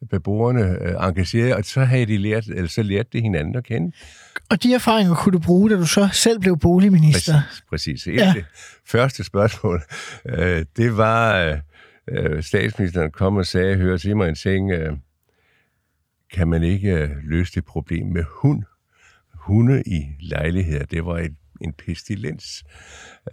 [0.10, 3.92] beboerne øh, engageret, og så havde de lært, eller så lærte de hinanden at kende.
[4.50, 7.42] Og de erfaringer kunne du bruge, da du så selv blev boligminister?
[7.70, 8.04] Præcis.
[8.04, 8.08] præcis.
[8.08, 8.34] Ja.
[8.36, 8.46] Det
[8.86, 9.84] første spørgsmål,
[10.26, 11.60] øh, det var,
[12.42, 14.72] statsministeren kom og sagde, hør til mig en ting,
[16.34, 18.64] kan man ikke løse det problem med hund?
[19.34, 22.64] Hunde i lejligheder, det var et en pestilens.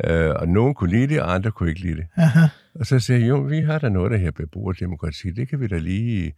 [0.05, 2.07] Øh, og nogen kunne lide det, og andre kunne ikke lide det.
[2.16, 2.47] Aha.
[2.75, 5.31] Og så sagde jeg, jo, vi har da noget, der her beboerdemokrati.
[5.31, 6.35] Det kan vi da lige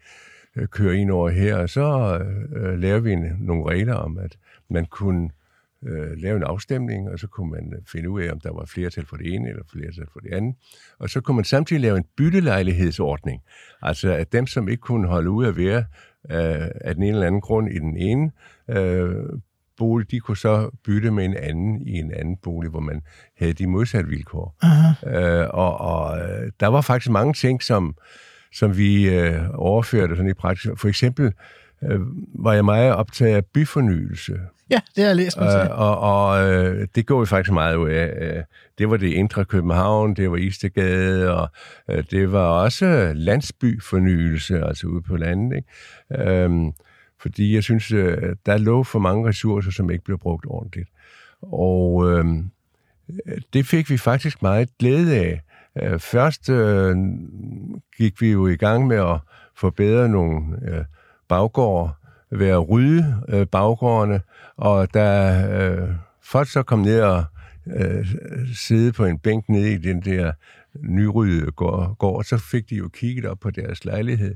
[0.57, 1.57] øh, køre ind over her.
[1.57, 2.19] Og så
[2.57, 4.37] øh, laver vi en, nogle regler om, at
[4.71, 5.31] man kunne
[5.87, 8.65] øh, lave en afstemning, og så kunne man øh, finde ud af, om der var
[8.65, 10.55] flertal for det ene eller flertal for det andet.
[10.99, 13.43] Og så kunne man samtidig lave en byttelejlighedsordning.
[13.83, 15.85] Altså, at dem, som ikke kunne holde ud at være
[16.31, 18.31] øh, af den ene eller anden grund i den ene
[18.71, 19.25] øh,
[19.83, 23.03] bolig, de kunne så bytte med en anden i en anden bolig, hvor man
[23.39, 24.55] havde de modsatte vilkår.
[25.07, 27.95] Øh, og og øh, der var faktisk mange ting, som,
[28.53, 30.71] som vi øh, overførte sådan i praksis.
[30.77, 31.33] For eksempel
[31.83, 32.01] øh,
[32.35, 34.33] var jeg meget optaget af byfornyelse.
[34.71, 37.77] Ja, det har jeg læst mig øh, Og, og øh, det går vi faktisk meget
[37.77, 38.13] ud af.
[38.21, 38.43] Øh,
[38.79, 41.49] det var det indre København, det var Istegade, og
[41.91, 45.57] øh, det var også landsbyfornyelse, altså ude på landet.
[45.57, 46.31] Ikke?
[46.31, 46.51] Øh,
[47.23, 50.89] fordi jeg synes, øh, der lå for mange ressourcer, som ikke blev brugt ordentligt.
[51.43, 52.27] Og øh,
[53.53, 55.43] det fik vi faktisk meget glæde af.
[55.83, 56.97] Øh, først øh,
[57.97, 59.19] gik vi jo i gang med at
[59.57, 60.85] forbedre nogle øh,
[61.29, 61.93] baggårde,
[62.31, 64.21] ved at rydde øh, baggårdene,
[64.57, 65.89] og da øh,
[66.23, 67.25] folk så kom ned og
[67.67, 68.07] øh,
[68.55, 70.33] sidde på en bænk nede i den der
[70.81, 74.35] nyryddede går, går, så fik de jo kigget op på deres lejlighed.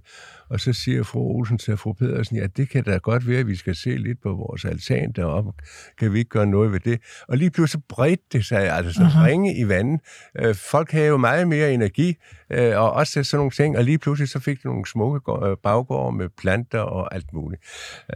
[0.48, 3.46] Og så siger fru Olsen til fru Pedersen, ja, det kan da godt være, at
[3.46, 5.50] vi skal se lidt på vores altan deroppe.
[5.98, 7.00] Kan vi ikke gøre noget ved det?
[7.28, 9.24] Og lige pludselig bredte det sig, altså så uh-huh.
[9.24, 10.00] ringe i vandet.
[10.38, 12.16] Øh, folk havde jo meget mere energi,
[12.50, 15.56] øh, og også sådan nogle ting, og lige pludselig så fik de nogle smukke øh,
[15.62, 17.62] baggårde med planter og alt muligt.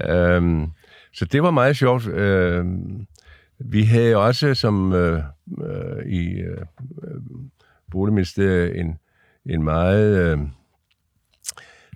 [0.08, 0.62] Øh,
[1.12, 2.06] så det var meget sjovt.
[2.06, 2.64] Øh,
[3.64, 5.22] vi havde også som øh,
[5.64, 6.58] øh, i øh,
[7.02, 7.20] øh,
[7.90, 8.98] Boligministeriet en,
[9.46, 10.38] en meget øh,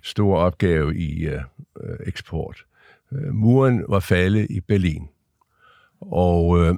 [0.03, 1.41] stor opgave i øh,
[1.83, 2.65] øh eksport.
[3.11, 5.07] Øh, muren var faldet i Berlin.
[6.01, 6.75] Og øh,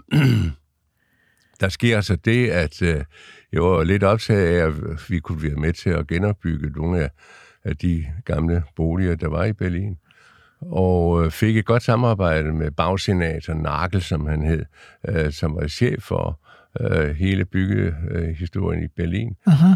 [1.62, 3.04] der sker altså det, at øh,
[3.52, 4.74] jeg var lidt optaget af, at
[5.10, 7.10] vi kunne være med til at genopbygge nogle af,
[7.64, 9.98] af de gamle boliger, der var i Berlin.
[10.62, 14.66] Og øh, fik et godt samarbejde med bagsenator Nagel, som han hed,
[15.08, 16.40] øh, som var chef for
[16.80, 19.36] øh, hele byggehistorien i Berlin.
[19.48, 19.74] Aha.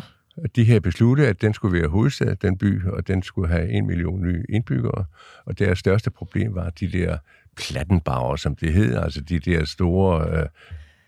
[0.56, 3.88] De havde besluttet, at den skulle være hovedstad, den by, og den skulle have en
[3.88, 5.06] million nye indbyggere.
[5.46, 7.18] Og deres største problem var de der
[7.58, 10.46] plattenbauer, som det hed, altså de der store øh,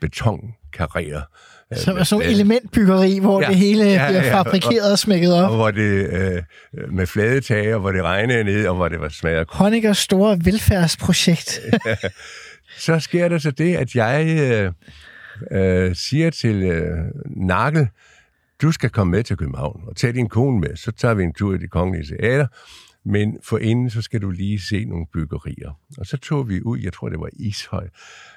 [0.02, 1.22] betonkarrerer.
[1.76, 3.48] Som er sådan elementbyggeri, hvor Ja.
[3.48, 5.50] det hele Ja, bliver fabrikeret og smækket op.
[5.50, 6.42] Og hvor det øh,
[6.92, 10.38] med flade tage, og hvor det regnede ned, og hvor det var smager Honeckers store
[10.44, 11.60] velfærdsprojekt.
[12.86, 14.72] så sker der så det, at jeg øh,
[15.88, 16.88] øh, siger til øh,
[17.26, 17.88] Nakkel,
[18.62, 20.76] du skal komme med til København og tage din kone med.
[20.76, 22.48] Så tager vi en tur i det kongelige teater,
[23.06, 25.80] men for inden så skal du lige se nogle byggerier.
[25.98, 27.88] Og så tog vi ud, jeg tror det var Ishøj,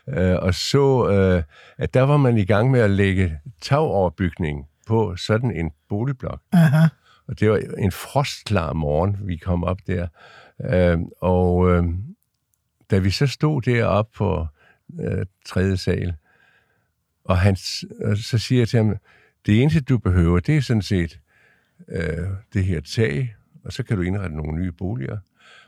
[0.09, 1.43] øh, og så, øh,
[1.79, 6.41] at der var man i gang med at lægge tagoverbygning på sådan en boligblok.
[6.53, 6.87] Aha.
[7.29, 10.09] Og det var en frostklar morgen, vi kom op der.
[10.65, 11.85] Øh, og øh,
[12.91, 14.47] da vi så stod deroppe på
[15.01, 16.15] øh, tredje sal,
[17.25, 17.57] og han,
[18.05, 18.97] og så siger jeg til ham,
[19.47, 21.21] det eneste du behøver, det er sådan set
[21.89, 23.36] øh, det her tag,
[23.67, 25.19] og så kan du indrette nogle nye boliger.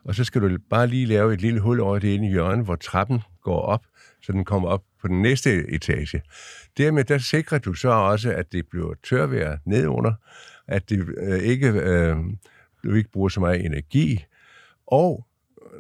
[0.05, 2.77] Og så skal du bare lige lave et lille hul over det ene hjørne, hvor
[2.77, 3.87] trappen går op,
[4.23, 6.23] så den kommer op på den næste etage.
[6.77, 10.13] Dermed der sikrer du så også, at det bliver tørvejr nedunder,
[10.69, 12.17] at det øh, ikke, øh,
[12.85, 14.25] du ikke bruger så meget energi,
[14.87, 15.27] og,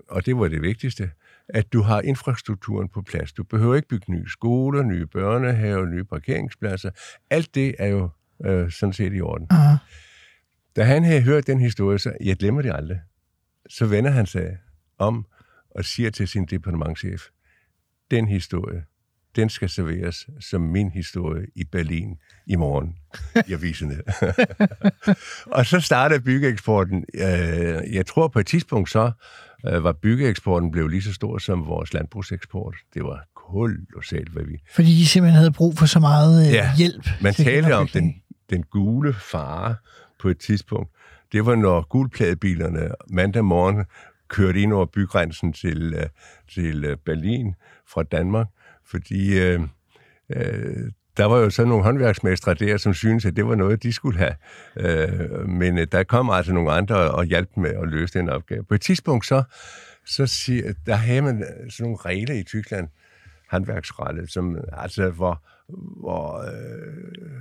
[0.08, 1.10] og det var det vigtigste,
[1.48, 3.32] at du har infrastrukturen på plads.
[3.32, 6.90] Du behøver ikke bygge nye skoler, nye børnehaver, nye parkeringspladser.
[7.30, 8.10] Alt det er jo
[8.44, 9.46] øh, sådan set i orden.
[9.50, 9.76] Aha.
[10.76, 13.00] Da han havde hørt den historie, så jeg glemmer det aldrig,
[13.68, 14.56] så vender han sig
[14.98, 15.26] om
[15.70, 17.22] og siger til sin departementchef,
[18.10, 18.84] den historie,
[19.36, 22.96] den skal serveres som min historie i Berlin i morgen
[23.48, 23.96] i aviserne.
[25.58, 27.04] og så startede byggeeksporten.
[27.14, 29.10] Øh, Jeg tror på et tidspunkt så
[29.66, 32.76] øh, var byggeeksporten blevet lige så stor som vores landbrugseksport.
[32.94, 36.72] Det var kolossalt, hvad vi Fordi de simpelthen havde brug for så meget øh, Ja,
[36.76, 37.08] hjælp.
[37.22, 38.14] Man talte om den,
[38.50, 39.74] den gule fare
[40.18, 40.90] på et tidspunkt.
[41.32, 43.84] Det var, når gulpladebilerne mandag morgen
[44.28, 46.06] kørte ind over bygrænsen til, øh,
[46.54, 47.54] til øh, Berlin
[47.86, 48.46] fra Danmark,
[48.84, 49.60] fordi øh,
[50.30, 53.92] øh, der var jo sådan nogle håndværksmestre der, som syntes, at det var noget, de
[53.92, 54.34] skulle have.
[54.76, 58.64] Øh, men øh, der kom altså nogle andre og hjalp med at løse den opgave.
[58.64, 59.42] På et tidspunkt så,
[60.06, 62.88] så siger, der havde man øh, sådan nogle regler i Tyskland,
[63.50, 65.42] håndværksrettet, som altså, hvor,
[66.00, 67.40] hvor øh,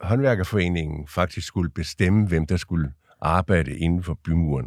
[0.00, 2.88] håndværkerforeningen faktisk skulle bestemme, hvem der skulle
[3.22, 4.66] arbejde inden for bymuren.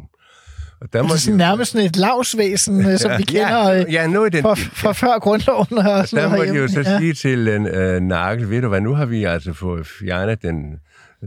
[0.82, 4.08] Og der Altså sådan nærmest sådan et lavsvæsen, øh, som vi kender ja, øh, ja,
[4.08, 4.72] noget i den fra, stil.
[4.72, 5.78] fra før grundloven.
[5.78, 7.00] Og Og sådan der må de jo så Ja.
[7.00, 10.56] sige til en øh, nakkel, ved du hvad, nu har vi altså fået fjernet den,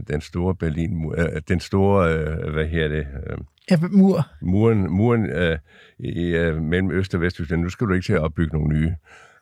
[0.07, 2.97] den store Berlin, øh, den store, øh, hvad her det,
[3.29, 3.37] øh,
[3.71, 4.27] Ja, mur.
[4.41, 5.57] muren, muren øh,
[5.99, 8.93] i, øh, mellem Øst- og Vesttyskland, nu skal du ikke til at opbygge nogle nye.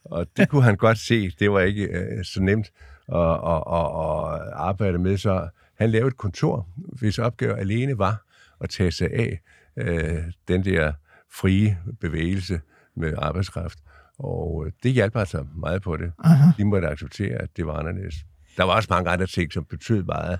[0.06, 2.67] Og det kunne han godt se, det var ikke øh, så nemt
[3.08, 3.88] at, at, at,
[4.34, 8.26] at arbejde med, så han lavede et kontor, hvis opgave alene var
[8.62, 9.41] at tage sig af
[9.78, 10.94] øh, den der
[11.32, 12.62] frie bevægelse
[12.96, 13.80] med arbejdskraft.
[14.18, 16.12] Og øh, det hjalp altså meget på det.
[16.24, 16.52] Aha.
[16.58, 18.15] De måtte acceptere, at det var anderledes.
[18.58, 20.39] Der var også mange andre ting, som betød meget.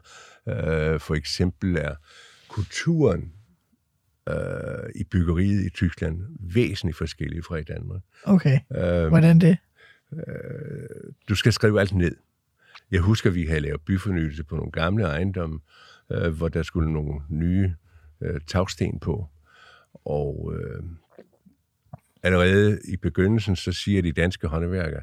[0.50, 1.96] Øh, for eksempel er
[2.48, 3.32] kulturen
[4.30, 4.36] øh,
[4.96, 6.22] i byggeriet i Tyskland
[6.54, 8.02] væsentligt forskellig fra i Danmark.
[8.24, 9.58] Okay, Øh, hvordan det?
[11.30, 12.16] du skal skrive alt ned.
[12.92, 15.60] Jeg husker, vi havde lavet byfornyelse på nogle gamle ejendomme,
[16.12, 17.74] øh, hvor der skulle nogle nye
[18.22, 19.28] øh, tagsten på.
[20.06, 20.84] Og øh,
[22.24, 25.02] allerede i begyndelsen, så siger de danske håndværkere,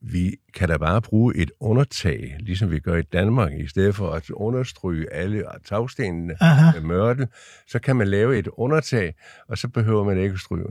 [0.00, 4.10] vi kan da bare bruge et undertag, ligesom vi gør i Danmark, i stedet for
[4.10, 6.80] at understryge alle tagstenene Aha.
[6.80, 7.26] med mørtel,
[7.66, 9.14] så kan man lave et undertag,
[9.48, 10.66] og så behøver man ikke at stryge.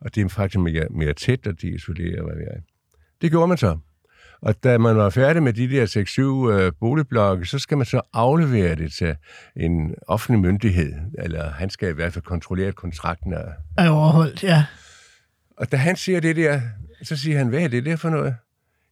[0.00, 2.60] Og det er faktisk mere, mere tæt, at de isolerer, hvad vi er.
[3.22, 3.78] Det gjorde man så.
[4.42, 8.00] Og da man var færdig med de der 6-7 øh, boligblokke, så skal man så
[8.12, 9.16] aflevere det til
[9.56, 13.52] en offentlig myndighed, eller han skal i hvert fald kontrollere, at kontrakten er...
[13.78, 14.64] Er overholdt, ja.
[15.56, 16.60] Og da han siger det der,
[17.02, 18.36] så siger han, hvad er det der for noget?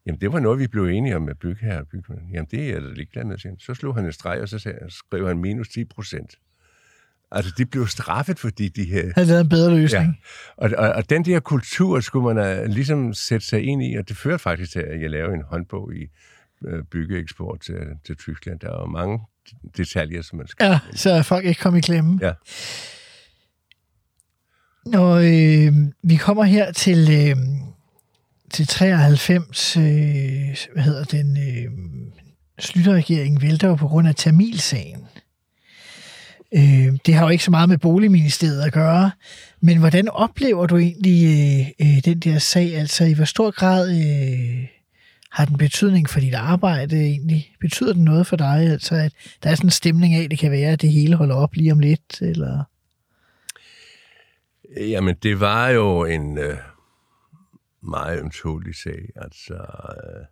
[0.07, 2.20] Jamen, det var noget, vi blev enige om med bygherre og bygmand.
[2.33, 3.59] Jamen, det er jeg da ligeglad med.
[3.59, 6.38] Så slog han en streg, og så skrev han minus 10 procent.
[7.34, 9.12] Altså, de blev straffet, fordi de havde...
[9.14, 10.06] Havde lavet en bedre løsning.
[10.06, 10.64] Ja.
[10.64, 14.16] Og, og, og den der kultur skulle man ligesom sætte sig ind i, og det
[14.16, 16.06] førte faktisk til, at jeg lavede en håndbog i
[16.60, 18.60] uh, byggeeksport til, til Tyskland.
[18.60, 19.20] Der er jo mange
[19.76, 20.66] detaljer, som man skal...
[20.66, 22.18] Ja, så folk ikke kom i klemme.
[22.22, 22.32] Ja.
[24.86, 27.36] Når øh, vi kommer her til, øh,
[28.50, 29.82] til 93, øh,
[30.72, 31.72] hvad hedder den, øh,
[32.58, 35.06] Slytterregeringen vælter jo på grund af Tamilsagen.
[36.56, 39.10] Øh, det har jo ikke så meget med Boligministeriet at gøre,
[39.60, 42.76] men hvordan oplever du egentlig øh, øh, den der sag?
[42.76, 44.68] Altså i hvor stor grad øh,
[45.30, 47.54] har den betydning for dit arbejde egentlig?
[47.60, 49.12] Betyder den noget for dig, altså at
[49.42, 51.54] der er sådan en stemning af, at det kan være, at det hele holder op
[51.54, 52.64] lige om lidt, eller...
[54.76, 56.56] Jamen, det var jo en øh,
[57.82, 59.08] meget ømtålig sag.
[59.16, 60.24] Altså, øh,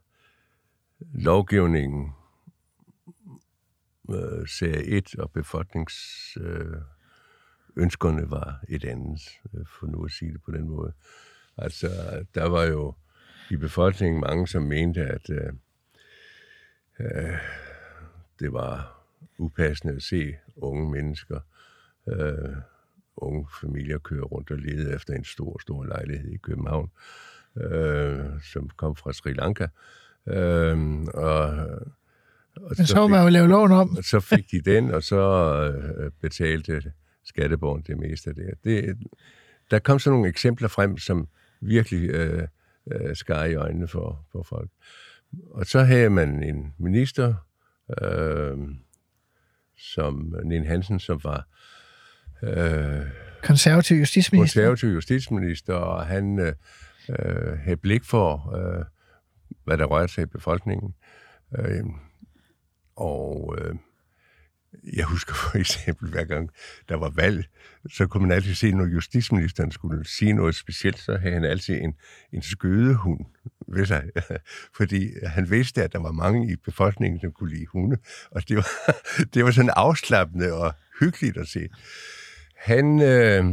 [1.14, 2.12] lovgivningen,
[4.12, 6.82] øh, serie 1 og befolkningsønskerne øh,
[7.76, 9.20] ønskerne var et andet,
[9.54, 10.92] øh, for nu at sige det på den måde.
[11.58, 11.88] Altså,
[12.34, 12.94] der var jo
[13.50, 15.52] i befolkningen mange, som mente, at øh,
[17.00, 17.38] øh,
[18.40, 19.02] det var
[19.38, 21.40] upassende at se unge mennesker,
[22.08, 22.56] øh,
[23.16, 26.90] unge familier køre rundt og lede efter en stor, stor lejlighed i København,
[27.56, 29.66] øh, som kom fra Sri Lanka.
[30.26, 31.68] Øh, og,
[32.62, 33.96] og Men så må man jo lave loven om.
[33.96, 35.20] Og så fik de den, og så
[35.62, 36.92] øh, betalte
[37.24, 38.54] skatteborgen det meste af det.
[38.64, 38.96] det.
[39.70, 41.28] Der kom så nogle eksempler frem, som
[41.60, 42.48] virkelig øh,
[42.92, 44.70] øh, skar i øjnene for, for folk.
[45.50, 47.34] Og så havde man en minister,
[48.02, 48.58] øh,
[49.78, 51.46] som Nien Hansen, som var
[52.42, 53.06] øh,
[53.42, 54.60] konservativ justitsminister.
[54.60, 56.54] Konservativ justitsminister, og han øh,
[57.08, 58.84] øh, havde blik for, øh,
[59.64, 60.94] hvad der rørte sig i befolkningen.
[61.58, 61.84] Øh,
[62.96, 63.74] og øh,
[64.96, 66.50] jeg husker for eksempel, hver gang
[66.88, 67.44] der var valg,
[67.90, 71.80] så kunne man altid se, når justitsministeren skulle sige noget specielt, så havde han altid
[71.80, 71.94] en,
[72.32, 73.20] en skødehund
[73.68, 74.04] ved sig.
[74.78, 77.96] Fordi han vidste, at der var mange i befolkningen, som kunne lide hunde.
[78.30, 78.68] Og det var,
[79.34, 81.68] det var sådan afslappende og hyggeligt at se.
[82.56, 83.44] Han øh,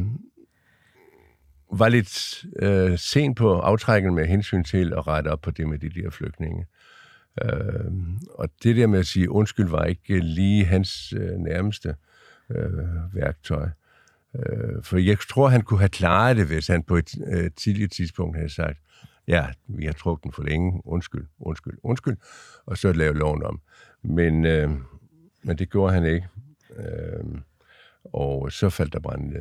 [1.72, 5.80] var lidt øh, sent på aftrækken med hensyn til at rette op på det med
[5.80, 6.62] de der flygtninge.
[6.62, 6.79] Øh,
[7.44, 7.92] Øh,
[8.30, 11.96] og det der med at sige undskyld var ikke lige hans øh, nærmeste
[12.50, 13.70] øh, værktøj.
[14.36, 17.94] Øh, for jeg tror, han kunne have klaret det, hvis han på et øh, tidligt
[17.94, 18.78] tidspunkt havde sagt,
[19.28, 22.18] ja, vi har trukket den for længe, undskyld, undskyld, undskyld,
[22.66, 23.62] og så lave loven om.
[24.04, 24.70] Men, øh,
[25.44, 26.28] men det gjorde han ikke.
[26.76, 27.42] Øh,
[28.14, 29.34] og så faldt der brand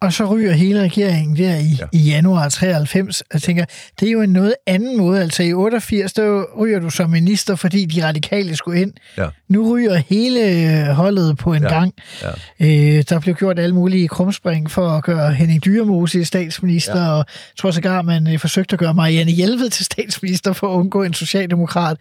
[0.00, 1.86] Og så ryger hele regeringen der i, ja.
[1.92, 3.22] i januar 93.
[3.32, 3.64] Jeg tænker,
[4.00, 5.22] det er jo en noget anden måde.
[5.22, 8.92] Altså i 88, der ryger du som minister, fordi de radikale skulle ind.
[9.18, 9.28] Ja.
[9.48, 11.68] Nu ryger hele holdet på en ja.
[11.68, 11.94] gang.
[12.22, 12.30] Ja.
[12.60, 17.10] Øh, der blev gjort alle mulige krumspring for at gøre Henning Dyremose statsminister, ja.
[17.10, 20.78] og jeg tror sågar, man øh, forsøgte at gøre Marianne Hjelved til statsminister for at
[20.78, 21.96] undgå en socialdemokrat.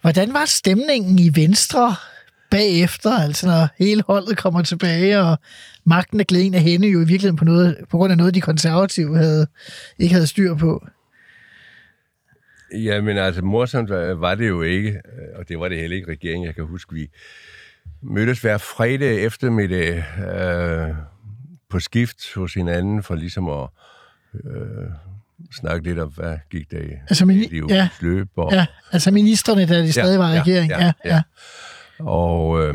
[0.00, 1.96] Hvordan var stemningen i Venstre
[2.50, 5.38] bagefter, altså når hele holdet kommer tilbage, og
[5.84, 8.40] magten er glæden af hende jo i virkeligheden på, noget, på grund af noget, de
[8.40, 9.46] konservative havde,
[9.98, 10.86] ikke havde styr på.
[12.74, 15.00] Ja, men altså morsomt var det jo ikke,
[15.34, 16.46] og det var det heller ikke regeringen.
[16.46, 17.08] Jeg kan huske, vi
[18.02, 20.94] mødtes hver fredag eftermiddag øh,
[21.70, 23.68] på skift hos hinanden for ligesom at
[24.34, 24.90] øh,
[25.52, 28.28] snakke lidt om, hvad gik der i altså, mini- ja, løb.
[28.36, 28.52] Og...
[28.52, 30.70] Ja, altså ministerne, der de stadig ja, var regering.
[30.70, 31.14] Ja, ja, ja.
[31.14, 31.22] ja.
[31.98, 32.74] Og, øh,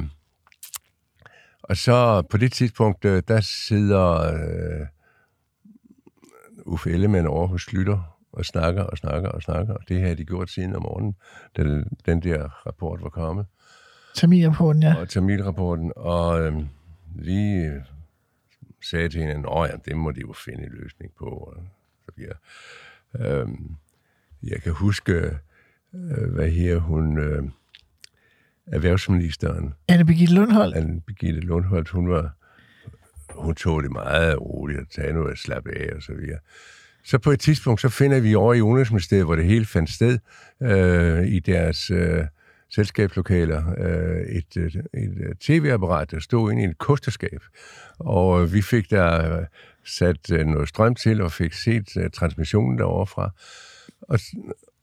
[1.64, 4.88] og så på det tidspunkt, øh, der sidder øh,
[6.66, 9.74] Uffe Ellemann over hos Slytter og snakker og snakker og snakker.
[9.74, 11.16] Og det har de gjort siden om morgenen,
[11.58, 11.64] da
[12.06, 13.46] den der rapport var kommet.
[14.16, 14.96] Tamilrapporten, ja.
[15.00, 15.94] Og Tamilrapporten.
[15.96, 16.54] Og øh,
[17.16, 17.82] lige øh,
[18.84, 21.26] sagde til hende, at ja, det må de jo finde en løsning på.
[21.26, 21.56] Og
[22.06, 22.38] så videre.
[23.20, 23.48] Øh,
[24.44, 25.14] jeg kan huske,
[25.94, 27.18] øh, hvad her hun...
[27.18, 27.44] Øh,
[28.72, 29.74] erhvervsministeren.
[29.88, 30.76] Anne Birgitte Lundholdt?
[30.76, 32.36] Anne Birgitte Lundholdt, hun var,
[33.30, 36.40] hun tog det meget roligt at tage noget at slappe af og så videre.
[37.06, 40.20] Så på et tidspunkt, så finder vi over i Udenrigsministeriet, hvor det hele fandt sted,
[40.62, 42.26] øh, i deres øh,
[42.70, 47.42] selskabslokaler, øh, et, et, et tv-apparat, der stod inde i et kosterskab.
[48.00, 49.46] Og vi fik der øh,
[49.86, 53.30] sat øh, noget strøm til, og fik set uh, transmissionen derovre fra.
[54.02, 54.20] Og,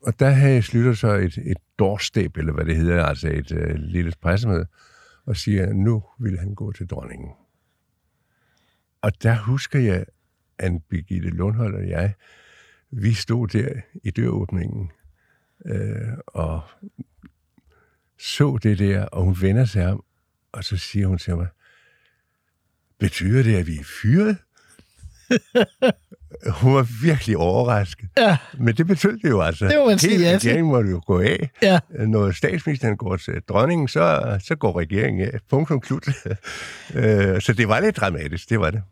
[0.02, 3.74] og der havde Slytter så et, et doorstep, eller hvad det hedder, altså et øh,
[3.74, 4.66] lille pressemøde,
[5.26, 7.30] og siger, at nu vil han gå til dronningen.
[9.02, 10.04] Og der husker jeg,
[10.58, 12.14] at Birgitte Lundhold og jeg,
[12.90, 14.90] vi stod der i døråbningen
[15.66, 16.62] øh, og
[18.18, 20.04] så det der, og hun vender sig om,
[20.52, 21.48] og så siger hun til mig,
[22.98, 24.36] betyder det, at vi er fyret?
[26.61, 28.09] hun var virkelig overrasket.
[28.19, 28.37] Ja.
[28.59, 29.64] Men det betød det jo altså.
[29.64, 31.51] Det må man sige, Hele regeringen måtte jo gå af.
[31.62, 31.79] Ja.
[31.90, 35.38] Når statsministeren går til dronningen, så, så går regeringen af.
[35.51, 36.09] Punktum slut.
[36.95, 38.83] Øh, så det var lidt dramatisk, det var det.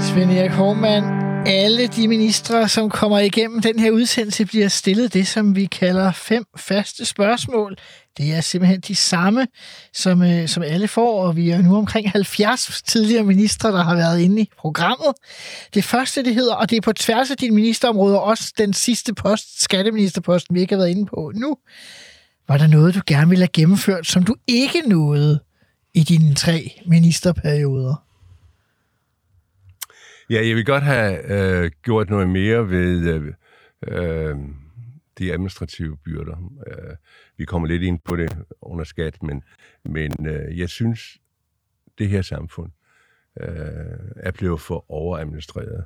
[0.00, 5.26] Svend Erik Hormann, alle de ministre, som kommer igennem den her udsendelse, bliver stillet det,
[5.26, 7.76] som vi kalder fem faste spørgsmål.
[8.16, 9.46] Det er simpelthen de samme,
[9.94, 13.94] som, øh, som alle får, og vi er nu omkring 70 tidligere ministre, der har
[13.94, 15.14] været inde i programmet.
[15.74, 19.14] Det første, det hedder, og det er på tværs af dine ministerområder, også den sidste
[19.14, 21.56] post, skatteministerposten, vi ikke har været inde på nu.
[22.48, 25.40] Var der noget, du gerne ville have gennemført, som du ikke nåede
[25.94, 28.11] i dine tre ministerperioder?
[30.32, 33.34] Ja, jeg vil godt have øh, gjort noget mere ved øh,
[33.88, 34.36] øh,
[35.18, 36.52] de administrative byrder.
[36.66, 36.96] Øh,
[37.36, 39.42] vi kommer lidt ind på det under skat, men,
[39.84, 41.00] men øh, jeg synes,
[41.98, 42.70] det her samfund
[43.40, 43.46] øh,
[44.16, 45.84] er blevet for overadministreret.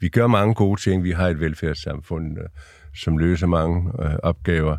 [0.00, 1.04] Vi gør mange gode ting.
[1.04, 2.48] Vi har et velfærdssamfund, øh,
[2.94, 4.76] som løser mange øh, opgaver.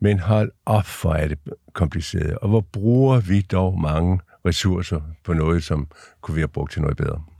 [0.00, 1.38] Men hold op, for er det
[1.72, 2.38] kompliceret.
[2.38, 5.88] Og hvor bruger vi dog mange ressourcer på noget, som
[6.20, 7.35] kunne vi have brugt til noget bedre?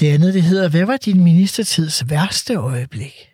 [0.00, 3.32] Det andet, det hedder, hvad var din ministertids værste øjeblik?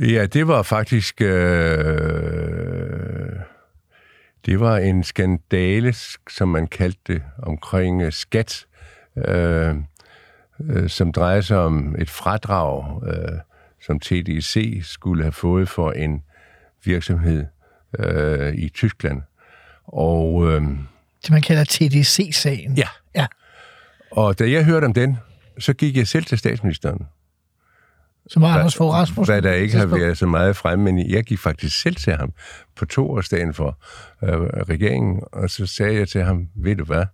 [0.00, 1.20] Ja, det var faktisk...
[1.20, 2.68] Øh,
[4.46, 5.94] det var en skandale,
[6.30, 8.66] som man kaldte det, omkring øh, skat,
[9.16, 9.74] øh,
[10.60, 13.38] øh, som drejer sig om et fradrag, øh,
[13.86, 16.22] som TDC skulle have fået for en
[16.84, 17.46] virksomhed
[17.98, 19.22] øh, i Tyskland.
[19.84, 20.46] Og...
[20.46, 20.62] Øh,
[21.22, 22.76] det man kalder TDC-sagen?
[22.76, 22.88] Ja.
[23.14, 23.26] ja.
[24.10, 25.16] Og da jeg hørte om den,
[25.58, 27.06] så gik jeg selv til statsministeren.
[28.26, 29.34] Som var Anders Fogh Rasmussen?
[29.34, 32.32] Hvad der ikke har været så meget fremme, men jeg gik faktisk selv til ham
[32.76, 33.78] på toårsdagen for
[34.24, 34.30] øh,
[34.68, 37.04] regeringen, og så sagde jeg til ham, ved du hvad,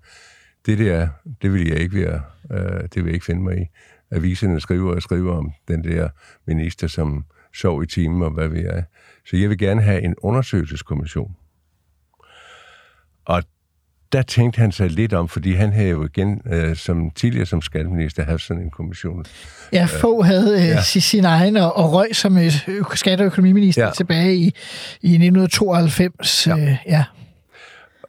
[0.66, 1.08] det der,
[1.42, 3.64] det vil jeg ikke være, øh, det vil jeg ikke finde mig i.
[4.10, 6.08] Aviserne skriver og skriver om den der
[6.46, 7.24] minister, som
[7.54, 8.84] sov i timen, og hvad ved jeg.
[9.26, 11.36] Så jeg vil gerne have en undersøgelseskommission.
[13.24, 13.42] Og
[14.14, 17.62] der tænkte han sig lidt om, fordi han havde jo igen, øh, som tidligere som
[17.62, 19.24] skatteminister, haft sådan en kommission.
[19.72, 20.82] Ja, få havde øh, ja.
[20.82, 22.52] sin egen og, og røg som øh,
[22.94, 23.90] skatte- og økonomiminister ja.
[23.90, 24.44] tilbage i,
[25.02, 26.46] i 1992.
[26.46, 26.56] Ja.
[26.56, 27.04] Øh, ja.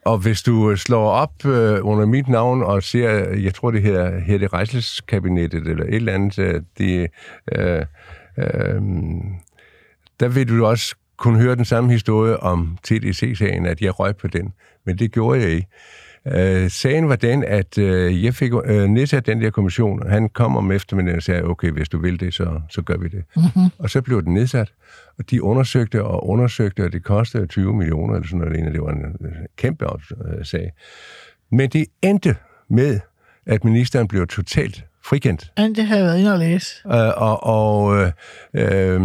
[0.05, 4.19] Og hvis du slår op øh, under mit navn og ser, jeg tror det her,
[4.19, 7.07] her det rejselskabinettet eller et eller andet, øh, det,
[7.51, 7.85] øh,
[8.37, 8.81] øh,
[10.19, 14.27] der vil du også kunne høre den samme historie om TDC-sagen, at jeg røg på
[14.27, 14.53] den.
[14.85, 15.67] Men det gjorde jeg ikke.
[16.27, 20.09] Øh, sagen var den, at øh, jeg fik øh, nedsat den der kommission.
[20.09, 23.07] Han kom om eftermiddagen og sagde, okay, hvis du vil det, så, så gør vi
[23.07, 23.23] det.
[23.35, 23.69] Mm-hmm.
[23.77, 24.73] Og så blev den nedsat,
[25.17, 28.91] og de undersøgte og undersøgte, og det kostede 20 millioner eller sådan noget, det var
[28.91, 29.17] en
[29.57, 30.71] kæmpe øh, sag.
[31.51, 32.35] Men det endte
[32.69, 32.99] med,
[33.45, 35.51] at ministeren blev totalt frikendt.
[35.57, 36.75] Ja, det har jeg været inde og læse.
[36.87, 38.11] Øh, og og øh,
[38.53, 39.01] øh,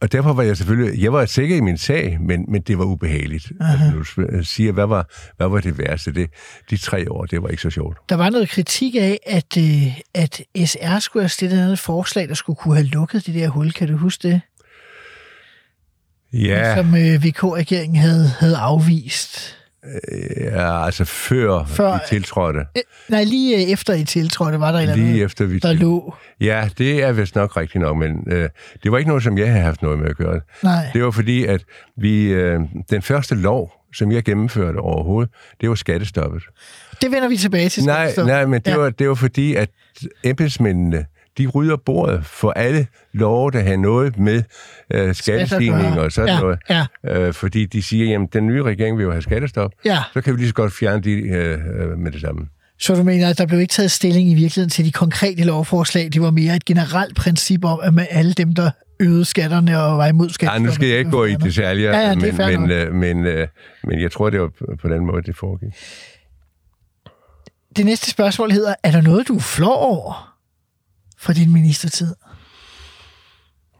[0.00, 2.84] og derfor var jeg selvfølgelig, jeg var sikker i min sag, men, men det var
[2.84, 3.52] ubehageligt.
[3.60, 3.90] Aha.
[3.90, 6.12] Når du siger, hvad var, hvad var det værste?
[6.12, 6.30] Det,
[6.70, 7.98] de tre år, det var ikke så sjovt.
[8.08, 12.34] Der var noget kritik af, at, øh, at SR skulle have stillet et forslag, der
[12.34, 13.72] skulle kunne have lukket det der hul.
[13.72, 14.40] Kan du huske det?
[16.32, 16.76] Ja.
[16.76, 19.59] Som øh, VK-regeringen havde, havde afvist.
[20.40, 22.60] Ja, altså før, før I tiltrådte.
[22.76, 26.14] Øh, nej, lige øh, efter I tiltrådte, var der lige eller efter vi der lå.
[26.40, 28.48] Ja, det er vist nok rigtigt nok, men øh,
[28.82, 30.40] det var ikke noget, som jeg havde haft noget med at gøre.
[30.62, 30.86] Nej.
[30.92, 31.64] Det var fordi, at
[31.96, 32.60] vi øh,
[32.90, 36.42] den første lov, som jeg gennemførte overhovedet, det var skattestoppet.
[37.02, 37.84] Det vender vi tilbage til.
[37.84, 38.76] Nej, nej, men det, ja.
[38.76, 39.70] var, det var fordi, at
[40.24, 41.06] embedsmændene,
[41.38, 44.42] de rydder bordet for alle love, der har noget med
[44.90, 46.58] øh, skattestigning og sådan ja, noget.
[46.70, 46.86] Ja.
[47.04, 49.72] Øh, fordi de siger, jamen den nye regering vil jo have skattestop.
[49.84, 49.98] Ja.
[50.12, 52.46] Så kan vi lige så godt fjerne de øh, med det samme.
[52.78, 56.08] Så du mener, at der blev ikke taget stilling i virkeligheden til de konkrete lovforslag?
[56.12, 58.70] Det var mere et generelt princip om, at med alle dem, der
[59.00, 60.64] øgede skatterne og var imod skatterne...
[60.64, 63.48] Nej, nu skal jeg ikke gå i detaljer, ja, ja, men, men, øh, men, øh,
[63.84, 64.50] men jeg tror, det var
[64.82, 65.68] på den måde, det foregik.
[67.76, 70.29] Det næste spørgsmål hedder, er der noget, du er flov over
[71.20, 72.14] for din ministertid?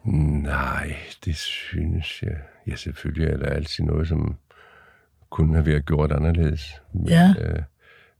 [0.05, 2.37] Nej, det synes jeg.
[2.67, 4.37] Ja, selvfølgelig er der altid noget, som
[5.31, 6.83] kunne have været gjort anderledes.
[6.93, 7.35] Men, ja.
[7.39, 7.63] øh,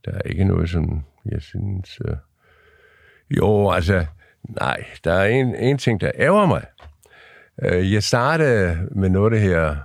[0.05, 2.01] der er ikke noget, som jeg synes...
[2.05, 2.17] Øh...
[3.31, 4.07] Jo, altså,
[4.43, 6.65] nej, der er en, en ting, der ærger mig.
[7.63, 9.77] Øh, jeg startede med noget det her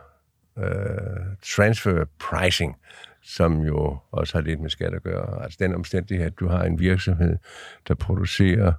[0.58, 1.26] øh,
[1.56, 2.76] transfer pricing,
[3.24, 5.44] som jo også har lidt med skat at gøre.
[5.44, 7.38] Altså den omstændighed, at du har en virksomhed,
[7.88, 8.74] der producerer øh,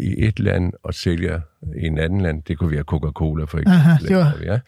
[0.00, 1.40] i et land og sælger
[1.76, 2.42] i en anden land.
[2.42, 3.72] Det kunne være Coca-Cola for eksempel.
[3.72, 4.34] Aha, det var...
[4.42, 4.58] Ja.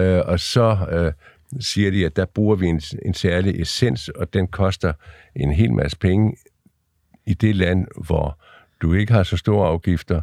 [0.00, 1.12] Øh, og så øh,
[1.60, 4.92] siger de, at der bruger vi en, en særlig essens, og den koster
[5.36, 6.36] en hel masse penge
[7.26, 8.38] i det land, hvor
[8.82, 10.20] du ikke har så store afgifter,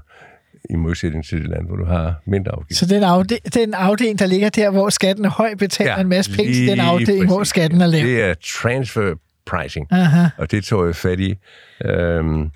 [0.69, 2.75] i modsætning til det land, hvor du har mindre afgifter.
[2.85, 6.07] Så den, afde, den afdeling, der ligger der, hvor skatten er høj, betaler ja, en
[6.07, 7.33] masse penge til den afdeling, præcis.
[7.33, 8.05] hvor skatten er lav.
[8.05, 9.15] Det er transfer
[9.45, 9.87] pricing.
[9.91, 10.27] Aha.
[10.37, 11.35] Og det tog jeg fat i.
[11.85, 12.51] Øhm,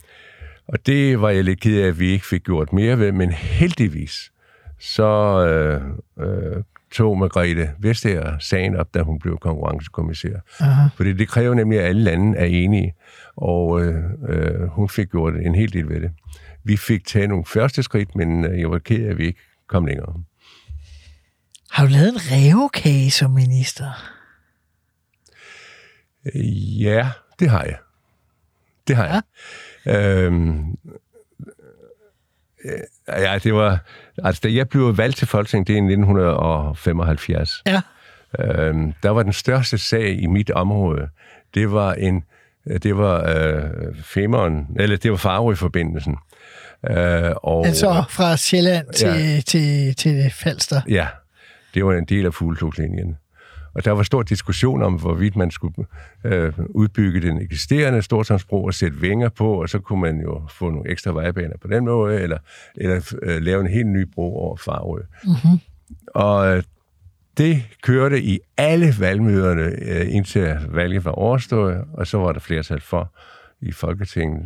[0.73, 3.31] og det var jeg lidt ked af, at vi ikke fik gjort mere ved, men
[3.31, 4.31] heldigvis
[4.79, 5.05] så
[5.47, 5.81] øh,
[6.27, 10.39] øh, tog Margrethe Vestager sagen op, da hun blev konkurrencekommissær.
[10.59, 10.87] Aha.
[10.95, 12.93] Fordi det kræver nemlig, at alle lande er enige,
[13.35, 16.11] og øh, øh, hun fik gjort en hel del ved det.
[16.63, 19.39] Vi fik taget nogle første skridt, men øh, jeg var ked af, at vi ikke
[19.67, 20.13] kom længere.
[21.71, 23.91] Har du lavet en revkage som minister?
[26.35, 27.09] Øh, Ja,
[27.39, 27.77] det har jeg.
[28.87, 29.21] Det har jeg.
[29.87, 30.59] Øhm,
[32.65, 32.71] øh,
[33.07, 33.79] ja, det var...
[34.23, 37.63] Altså, da jeg blev valgt til Folketinget, det er i 1975.
[37.67, 37.81] Ja.
[38.39, 41.09] Øhm, der var den største sag i mit område.
[41.53, 42.23] Det var en...
[42.83, 43.63] Det var øh,
[44.03, 46.17] Femern, eller det var Farø-forbindelsen.
[46.89, 49.13] Øh, og, Altså fra Sjælland til, Ja.
[49.15, 49.41] ja.
[49.41, 50.81] til, til Falster.
[50.89, 51.07] Ja,
[51.73, 53.17] det var en del af Fugletogslinjen.
[53.73, 55.85] Og der var stor diskussion om, hvorvidt man skulle
[56.23, 60.69] øh, udbygge den eksisterende Storstrømsbro og sætte vinger på, og så kunne man jo få
[60.69, 62.37] nogle ekstra vejbaner på den måde, eller,
[62.75, 65.01] eller øh, lave en helt ny bro over Farø.
[65.23, 65.59] Mm-hmm.
[66.07, 66.63] Og øh,
[67.37, 72.81] det kørte i alle valgmøderne, øh, indtil valget var overstået, og så var der flertal
[72.81, 73.13] for
[73.61, 74.43] i Folketinget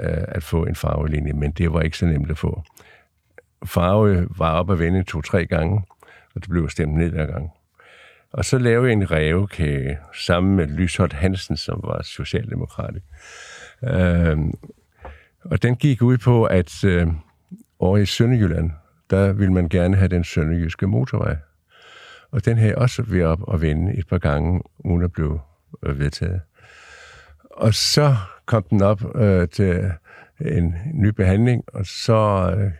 [0.00, 2.62] øh, at få en farvelinje, men det var ikke så nemt at få.
[3.64, 5.82] Farve var op at vende to-tre gange,
[6.34, 7.50] og det blev stemt ned hver gang.
[8.34, 12.94] Og så lavede jeg en rævekage sammen med Lysholt Hansen, som var socialdemokrat.
[13.84, 14.38] Øh,
[15.44, 17.06] og den gik ud på, at øh,
[17.78, 18.70] over i Sønderjylland,
[19.10, 21.36] der ville man gerne have den sønderjyske motorvej.
[22.30, 25.40] Og den havde jeg også ved op og vende et par gange, uden at blive
[25.82, 26.40] øh, vedtaget.
[27.50, 28.16] Og så
[28.46, 29.90] kom den op øh, til
[30.40, 32.70] en ny behandling, og så øh,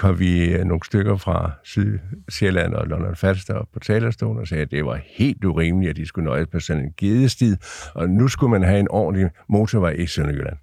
[0.00, 4.62] kom vi øh, nogle stykker fra Sydsjælland og London Falster op på talerstolen og sagde,
[4.62, 7.56] at det var helt urimeligt, at de skulle nøjes på sådan en gedestid,
[7.94, 10.56] og nu skulle man have en ordentlig motorvej i Sønderjylland.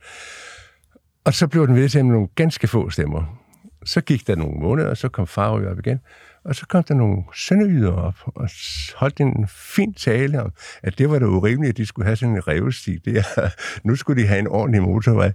[1.25, 3.39] Og så blev den vedtaget med nogle ganske få stemmer.
[3.85, 5.99] Så gik der nogle måneder, og så kom Farø op igen.
[6.45, 8.49] Og så kom der nogle sønderjyder op og
[8.95, 10.51] holdt en fin tale om,
[10.83, 13.05] at det var da urimeligt, at de skulle have sådan en revstig.
[13.05, 13.49] Det er,
[13.88, 15.31] nu skulle de have en ordentlig motorvej.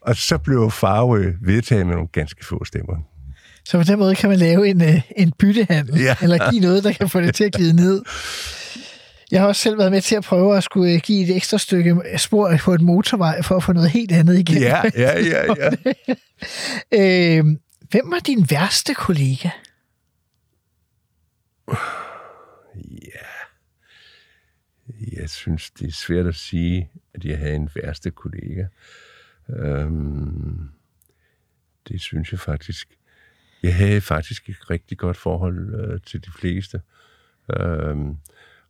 [0.00, 3.15] Og så blev Farø vedtaget med nogle ganske få stemmer.
[3.66, 6.16] Så på den måde kan man lave en, øh, en byttehandel, Ja.
[6.22, 8.02] eller give noget, der kan få det til at glide ned.
[9.30, 11.58] Jeg har også selv været med til at prøve at skulle øh, give et ekstra
[11.58, 14.62] stykke spor på en motorvej, for at få noget helt andet igen.
[14.62, 15.70] Ja, ja, ja, ja.
[17.38, 17.44] Øh,
[17.90, 19.48] hvem var din værste kollega?
[25.12, 28.64] Jeg synes, det er svært at sige, at jeg havde en værste kollega.
[29.50, 30.68] Øhm,
[31.88, 32.88] det synes jeg faktisk.
[33.66, 36.80] Jeg havde faktisk et rigtig godt forhold øh, til de fleste.
[37.60, 38.16] Øhm,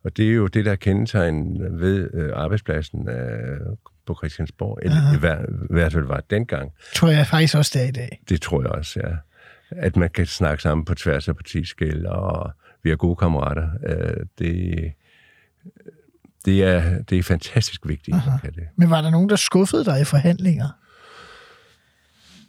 [0.03, 3.59] og det er jo det, der er kendetegn ved øh, arbejdspladsen øh,
[4.05, 4.79] på Christiansborg.
[4.81, 6.71] Eller i hver- i hvert fald var dengang.
[6.95, 8.21] Tror jeg faktisk også, det er i dag.
[8.29, 9.15] Det tror jeg også, ja.
[9.71, 12.51] At man kan snakke sammen på tværs af partiskæld, og
[12.83, 13.69] vi er gode kammerater.
[13.85, 14.93] Øh, det,
[16.45, 18.15] det, er, det er fantastisk vigtigt.
[18.15, 18.37] Aha.
[18.37, 18.67] Kan det.
[18.75, 20.69] Men var der nogen, der skuffede dig i forhandlinger?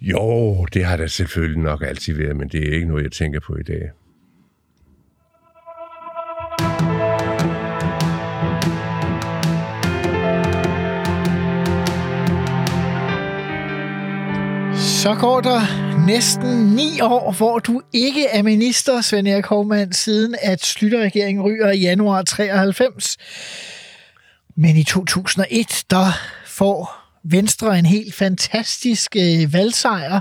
[0.00, 3.40] Jo, det har der selvfølgelig nok altid været, men det er ikke noget, jeg tænker
[3.40, 3.90] på i dag.
[14.74, 15.60] Så går der
[16.06, 21.70] næsten ni år, hvor du ikke er minister, Svend Erik Hovmand, siden at Slytterregeringen ryger
[21.70, 23.16] i januar 93.
[24.56, 26.06] Men i 2001, der
[26.46, 30.20] får Venstre en helt fantastisk øh, valgsejr.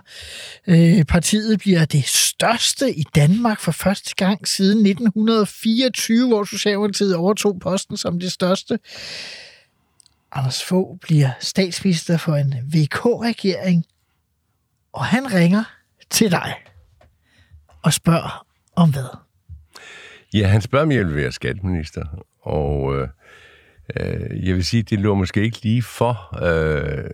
[0.67, 7.59] Øh, partiet bliver det største i Danmark for første gang siden 1924, hvor Socialdemokratiet overtog
[7.59, 8.79] posten som det største.
[10.31, 13.85] Anders Fogh bliver statsminister for en VK-regering,
[14.93, 15.63] og han ringer
[16.09, 16.53] til dig
[17.83, 18.45] og spørger
[18.75, 19.17] om hvad?
[20.33, 22.05] Ja, han spørger, om jeg vil være skatteminister,
[22.41, 23.07] og øh,
[23.95, 26.43] øh, jeg vil sige, det lå måske ikke lige for.
[26.43, 27.09] Øh,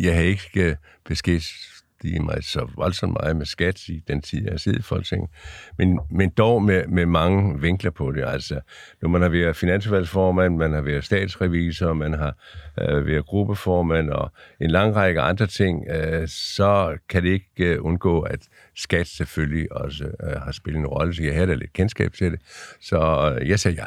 [0.00, 4.52] jeg har ikke øh, beskæftiget mig så voldsomt meget med skat i den tid, jeg
[4.52, 5.30] har siddet i Folketinget,
[5.78, 8.24] men, men dog med, med mange vinkler på det.
[8.26, 8.60] Altså,
[9.02, 12.36] når man har været finansvalgsformand, man har været statsrevisor, man har
[12.80, 17.84] øh, været gruppeformand og en lang række andre ting, øh, så kan det ikke øh,
[17.84, 18.40] undgå, at
[18.76, 22.32] skat selvfølgelig også øh, har spillet en rolle, så jeg havde da lidt kendskab til
[22.32, 22.40] det.
[22.80, 22.98] Så
[23.40, 23.86] øh, jeg sagde ja.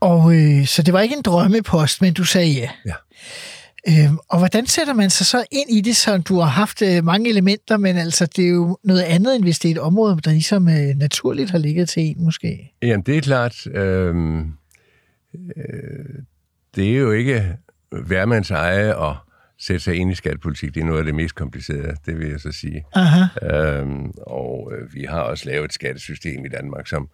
[0.00, 2.70] Og øh, så det var ikke en drømmepost, men du sagde ja.
[2.86, 2.94] Ja.
[3.88, 7.04] Øhm, og hvordan sætter man sig så ind i det, så du har haft øh,
[7.04, 10.20] mange elementer, men altså det er jo noget andet, end hvis det er et område,
[10.24, 12.72] der ligesom øh, naturligt har ligget til en måske.
[12.82, 13.66] Jamen, det er klart.
[13.66, 14.16] Øh,
[15.34, 15.74] øh,
[16.76, 17.56] det er jo ikke
[18.06, 19.16] hvermands eje at
[19.58, 20.74] sætte sig ind i skattepolitik.
[20.74, 22.84] Det er noget af det mest komplicerede, det vil jeg så sige.
[22.94, 23.24] Aha.
[23.56, 27.08] Øhm, og øh, vi har også lavet et skattesystem i Danmark, som,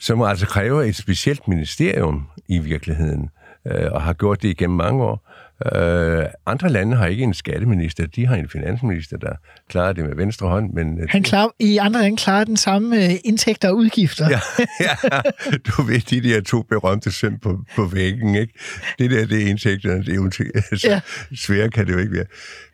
[0.00, 3.28] som altså kræver et specielt ministerium i virkeligheden,
[3.66, 5.30] øh, og har gjort det igennem mange år.
[5.74, 9.32] Øh, andre lande har ikke en skatteminister, de har en finansminister, der
[9.68, 10.72] klarer det med venstre hånd.
[10.72, 14.28] Men, øh, Han klarer, I andre lande klarer den samme øh, indtægter og udgifter.
[14.28, 14.40] Ja,
[14.86, 15.20] ja,
[15.66, 18.52] du ved, de der to berømte søm på, på væggen, ikke?
[18.98, 20.92] Det der, det er indtægterne, det er altså, Ja.
[20.92, 21.00] ja.
[21.36, 22.26] svære kan det jo ikke være.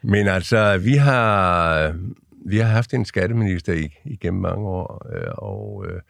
[0.02, 1.94] Men altså, vi har,
[2.46, 6.00] vi har haft en skatteminister i, igennem mange år, øh, og øh,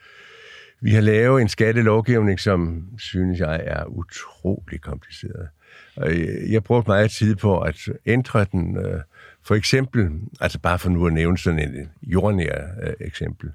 [0.81, 5.49] vi har lavet en skattelovgivning, som synes jeg er utrolig kompliceret.
[5.97, 6.11] Og
[6.53, 8.77] jeg- brugte meget tid på at ændre den.
[8.77, 9.01] øh,
[9.45, 10.11] For eksempel,
[10.41, 13.51] altså bare for nu at nævne sådan et jordnær øh, eksempel,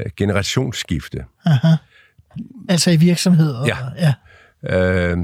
[0.00, 1.24] øh, generationsskifte.
[2.68, 3.66] Altså i virksomheder.
[3.66, 3.76] Ja.
[4.62, 5.10] ja.
[5.12, 5.18] Øh,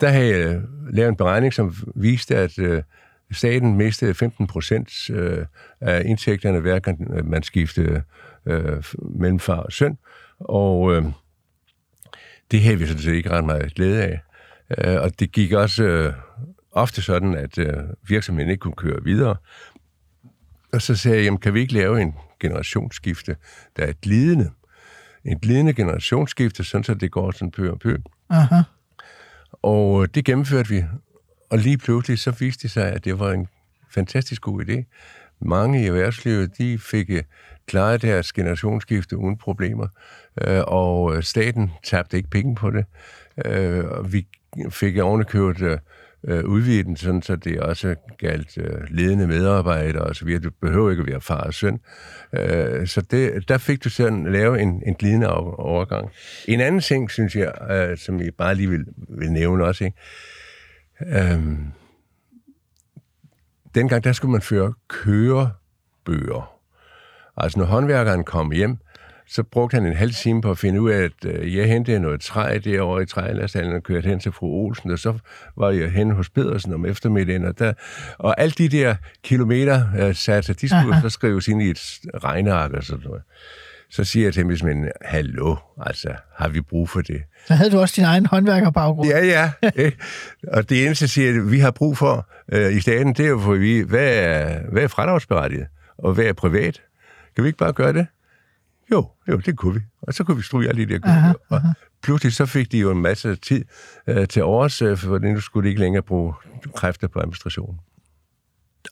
[0.00, 0.60] der havde jeg
[0.92, 2.82] lavet en beregning, som viste, at øh,
[3.32, 5.46] staten mistede 15 procent øh,
[5.80, 8.02] af indtægterne, hver gang man skiftede
[8.46, 8.82] øh,
[9.14, 9.98] mellem far og søn.
[10.44, 11.04] Og øh,
[12.50, 14.20] det havde vi sådan set ikke ret meget glæde af.
[14.78, 16.12] Øh, og det gik også øh,
[16.72, 17.76] ofte sådan, at øh,
[18.08, 19.36] virksomheden ikke kunne køre videre.
[20.72, 23.36] Og så sagde jeg, jamen, kan vi ikke lave en generationsskifte,
[23.76, 24.50] der er glidende?
[25.24, 27.96] En glidende generationsskifte, sådan så det går sådan pø og pø.
[28.30, 28.62] Aha.
[29.52, 30.84] Og øh, det gennemførte vi.
[31.50, 33.48] Og lige pludselig så viste det sig, at det var en
[33.90, 34.84] fantastisk god idé.
[35.40, 37.22] Mange i erhvervslivet, de fik øh,
[37.66, 39.88] klaret deres generationsskifte uden problemer,
[40.40, 42.84] øh, og øh, staten tabte ikke penge på det.
[43.44, 44.26] Øh, og vi
[44.70, 45.78] fik ovenikøbet øh,
[46.24, 50.42] øh, udvidet den, sådan, så det også galt øh, ledende medarbejdere og så videre.
[50.42, 51.80] Du behøver ikke at være far og søn.
[52.32, 56.10] Øh, så det, der fik du sådan lave en, en glidende overgang.
[56.48, 59.96] En anden ting, synes jeg, øh, som jeg bare lige vil, vil nævne også, ikke?
[61.06, 61.72] Øhm,
[63.74, 66.58] dengang, der skulle man føre kørebøger.
[67.36, 68.78] Altså, når håndværkeren kom hjem,
[69.32, 72.00] så brugte han en halv time på at finde ud af, at øh, jeg hentede
[72.00, 75.18] noget træ derovre i trælastallen og kørte hen til fru Olsen, og så
[75.56, 77.72] var jeg hen hos Pedersen om eftermiddagen, og, der,
[78.18, 81.80] og alle de der kilometer øh, satser, de skulle så skrives ind i et
[82.24, 83.22] regneark og sådan noget.
[83.90, 87.22] Så siger jeg til embedsmændene, hallo, altså, har vi brug for det?
[87.46, 89.08] Så havde du også din egen håndværkerbaggrund.
[89.08, 89.50] Ja, ja.
[90.56, 93.52] og det eneste, siger, vi har brug for øh, i staten, det er jo for
[93.52, 95.66] at vide, hvad er, hvad er fradragsberettiget,
[95.98, 96.82] og hvad er privat?
[97.34, 98.06] Kan vi ikke bare gøre det?
[98.92, 99.80] Jo, jo, det kunne vi.
[100.02, 101.38] Og så kunne vi alle de der gode.
[101.48, 101.62] Og
[102.02, 103.64] pludselig så fik de jo en masse tid
[104.06, 106.34] øh, til års, øh, for nu skulle de ikke længere bruge
[106.74, 107.78] kræfter på administration.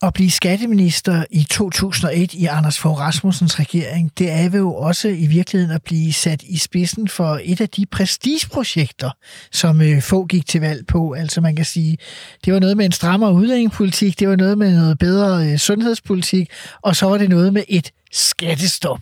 [0.03, 5.27] At blive skatteminister i 2001 i Anders Fogh Rasmussens regering, det er jo også i
[5.27, 9.11] virkeligheden at blive sat i spidsen for et af de prestigeprojekter,
[9.53, 11.13] som øh, få gik til valg på.
[11.13, 11.99] Altså man kan sige,
[12.45, 16.51] det var noget med en strammere udlændingepolitik, det var noget med noget bedre øh, sundhedspolitik,
[16.83, 19.01] og så var det noget med et skattestop.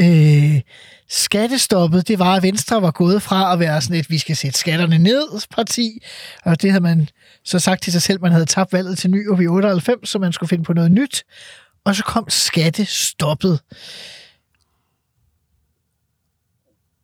[0.00, 0.60] Øh,
[1.08, 4.58] skattestoppet, det var, at Venstre var gået fra at være sådan et, vi skal sætte
[4.58, 6.02] skatterne ned parti,
[6.44, 7.08] og det havde man
[7.44, 10.32] så sagt til sig selv, man havde tabt valget til ny i 98, så man
[10.32, 11.24] skulle finde på noget nyt.
[11.84, 13.60] Og så kom skattestoppet.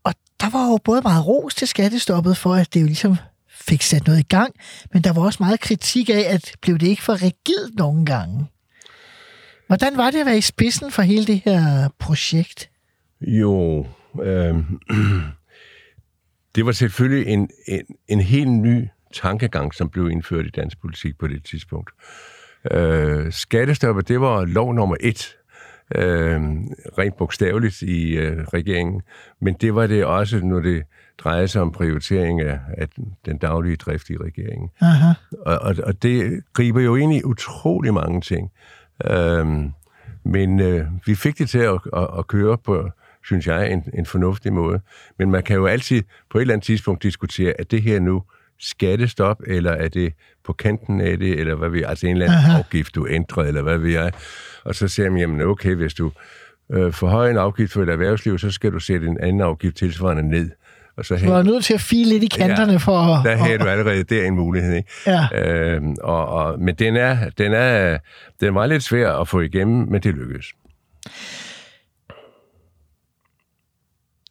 [0.04, 3.16] Og der var jo både meget ros til skattestoppet for, at det jo ligesom
[3.50, 4.54] fik sat noget i gang,
[4.92, 8.46] men der var også meget kritik af, at blev det ikke for rigidt nogle gange.
[9.66, 12.70] Hvordan var det at være i spidsen for hele det her projekt?
[13.20, 13.86] Jo,
[14.22, 14.54] øh,
[16.54, 21.18] det var selvfølgelig en, en, en helt ny tankegang, som blev indført i dansk politik
[21.18, 21.90] på det tidspunkt.
[22.70, 25.36] Øh, skattestoppet, det var lov nummer et,
[25.94, 26.40] øh,
[26.98, 29.02] rent bogstaveligt i øh, regeringen,
[29.40, 30.82] men det var det også, når det
[31.18, 32.88] drejede sig om prioritering af, af
[33.26, 34.70] den daglige drift i regeringen.
[34.80, 35.12] Aha.
[35.46, 38.50] Og, og, og det griber jo ind i utrolig mange ting.
[39.04, 39.72] Øhm,
[40.24, 42.90] men øh, vi fik det til at, at, at køre på,
[43.24, 44.80] synes jeg, en, en fornuftig måde.
[45.18, 48.22] Men man kan jo altid på et eller andet tidspunkt diskutere, er det her nu
[48.58, 50.12] skattestop, eller er det
[50.44, 52.58] på kanten af det, eller hvad vi, altså en eller anden Aha.
[52.58, 54.10] afgift, du ændrer, eller hvad vi er.
[54.64, 56.12] Og så siger man, jamen okay, hvis du
[56.72, 60.28] øh, forhøjer en afgift for et erhvervsliv, så skal du sætte en anden afgift tilsvarende
[60.28, 60.50] ned.
[60.96, 63.24] Og så Du var nødt til at file lidt i kanterne ja, for at...
[63.24, 64.90] der havde du allerede der en mulighed, ikke?
[65.06, 65.26] Ja.
[65.34, 67.98] Øhm, og, og, men den er, den er,
[68.40, 70.46] den var lidt svær at få igennem, men det lykkedes.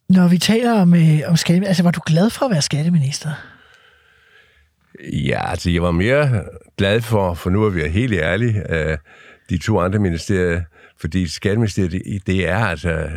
[0.08, 3.30] Når vi taler om, øh, om skatte, altså var du glad for at være skatteminister?
[5.12, 6.44] Ja, altså jeg var mere
[6.78, 8.98] glad for, for nu at være helt ærlig, øh,
[9.50, 10.62] de to andre ministerier,
[11.00, 13.08] fordi Skatteministeriet, det, det er altså,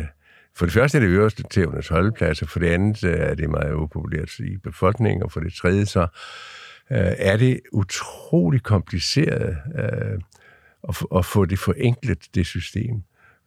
[0.60, 3.74] for det første er det øverste tævnes holdepladser, for det andet øh, er det meget
[3.74, 6.00] upopulært i befolkningen, og for det tredje så
[6.90, 10.20] øh, er det utrolig kompliceret øh,
[10.88, 13.02] at, at få det forenklet, det system.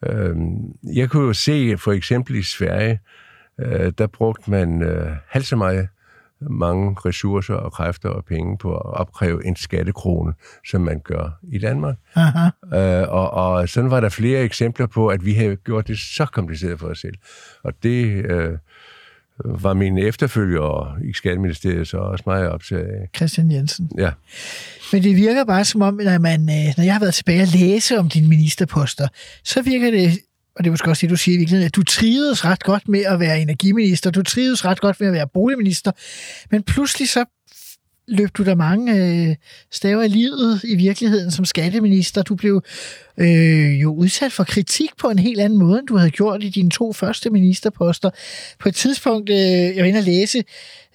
[0.05, 0.35] Øh,
[0.95, 2.99] jeg kunne jo se, for eksempel i Sverige,
[3.59, 5.87] øh, der brugte man øh, halvt så meget
[6.49, 10.33] mange ressourcer og kræfter og penge på at opkræve en skattekrone,
[10.69, 11.95] som man gør i Danmark.
[12.15, 12.49] Aha.
[12.73, 16.25] Øh, og, og sådan var der flere eksempler på, at vi havde gjort det så
[16.25, 17.15] kompliceret for os selv.
[17.63, 18.57] Og det øh,
[19.45, 23.09] var mine efterfølgere i Skatteministeriet så også meget optaget af.
[23.15, 23.91] Christian Jensen.
[23.97, 24.11] Ja.
[24.93, 27.47] Men det virker bare som om, når, man, øh, når jeg har været tilbage og
[27.53, 29.07] læse om dine ministerposter,
[29.43, 30.19] så virker det
[30.55, 32.87] og det er måske også det, du siger i virkeligheden, at du trivedes ret godt
[32.87, 35.91] med at være energiminister, du trivedes ret godt med at være boligminister,
[36.51, 37.25] men pludselig så
[38.07, 39.35] løb du der mange øh,
[39.71, 42.21] staver i livet i virkeligheden som skatteminister.
[42.21, 42.63] Du blev
[43.17, 46.49] øh, jo udsat for kritik på en helt anden måde, end du havde gjort i
[46.49, 48.09] dine to første ministerposter.
[48.59, 50.43] På et tidspunkt, øh, jeg var inde og læse,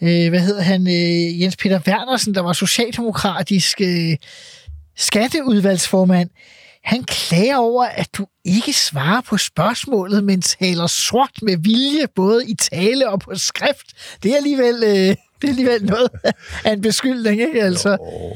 [0.02, 4.16] øh, hvad hedder han, øh, Jens Peter Wernersen, der var socialdemokratisk øh,
[4.96, 6.30] skatteudvalgsformand.
[6.88, 12.48] Han klager over, at du ikke svarer på spørgsmålet, men taler sort med vilje, både
[12.48, 14.16] i tale og på skrift.
[14.22, 16.08] Det er alligevel, øh, det er alligevel noget
[16.64, 17.62] af en beskyldning, ikke?
[17.62, 17.90] Altså.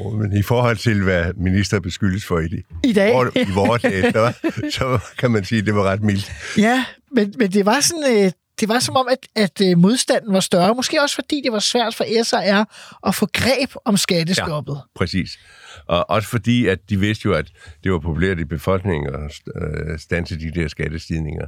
[0.05, 3.83] Jo, men i forhold til, hvad minister beskyldes for i, det, I dag, i vores
[3.83, 4.33] dag, så,
[4.71, 6.33] så kan man sige, at det var ret mildt.
[6.59, 8.25] Ja, men, men det var sådan...
[8.25, 10.75] Øh, det var som om, at, at øh, modstanden var større.
[10.75, 12.65] Måske også fordi det var svært for SR
[13.09, 14.75] at få greb om skattestoppet.
[14.75, 15.39] Ja, præcis.
[15.87, 17.53] Og også fordi, at de vidste jo, at
[17.85, 21.47] det var populært i befolkningen at øh, stanse de der skattestigninger.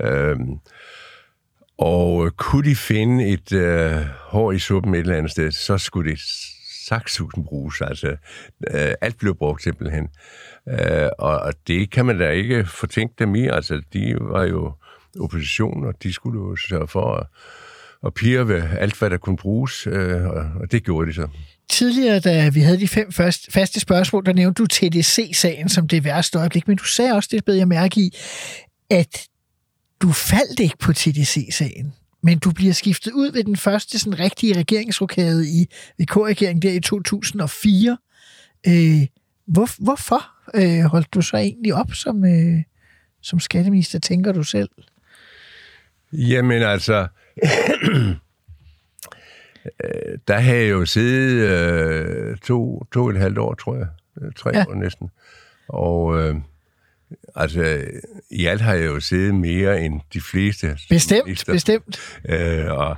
[0.00, 0.58] Øhm,
[1.78, 6.10] og kunne de finde et øh, hår i suppen et eller andet sted, så skulle
[6.10, 6.20] det
[6.86, 7.80] saksusen bruges.
[7.80, 8.16] Altså,
[8.70, 10.08] øh, alt blev brugt simpelthen.
[10.68, 13.48] Øh, og, og det kan man da ikke fortænke dem i.
[13.48, 14.72] Altså, de var jo
[15.20, 17.26] opposition, og de skulle jo sørge for at,
[18.06, 21.28] at pire ved alt, hvad der kunne bruges, øh, og, og det gjorde de så.
[21.70, 26.04] Tidligere, da vi havde de fem første, faste spørgsmål, der nævnte du TDC-sagen som det
[26.04, 28.16] værste øjeblik, men du sagde også, det bed jeg mærke i,
[28.90, 29.28] at
[30.00, 34.58] du faldt ikke på TDC-sagen, men du bliver skiftet ud ved den første sådan rigtige
[34.58, 35.66] regeringsrokade i
[35.98, 37.98] VK-regeringen der i 2004.
[38.66, 39.06] Øh,
[39.46, 42.62] hvor, hvorfor øh, holdt du så egentlig op som, øh,
[43.22, 44.70] som skatteminister, tænker du selv?
[46.12, 47.06] Jamen altså,
[49.84, 53.86] Øh, der havde jeg jo siddet øh, to, to og et halvt år, tror jeg.
[54.22, 54.64] Øh, tre ja.
[54.68, 55.10] år næsten.
[55.68, 56.34] Og øh,
[57.34, 57.84] altså,
[58.30, 60.78] i alt har jeg jo siddet mere end de fleste.
[60.88, 61.52] Bestemt, minister.
[61.52, 61.98] bestemt.
[62.28, 62.96] Øh, og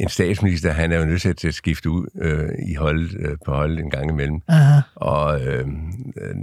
[0.00, 3.52] en statsminister, han er jo nødt til at skifte ud øh, i hold, øh, på
[3.52, 4.40] holdet en gang imellem.
[4.48, 4.80] Aha.
[4.94, 5.68] Og øh,
[6.16, 6.36] øh,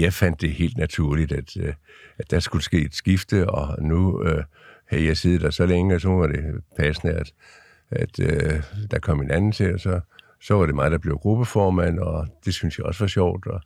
[0.00, 1.72] jeg fandt det helt naturligt, at, øh,
[2.18, 4.44] at der skulle ske et skifte, og nu øh,
[4.88, 6.44] havde jeg siddet der så længe, så var det
[6.76, 7.32] passende, at
[7.90, 10.00] at øh, der kom en anden til, og så,
[10.40, 13.46] så var det mig, der blev gruppeformand, og det synes jeg også var sjovt.
[13.46, 13.60] Og,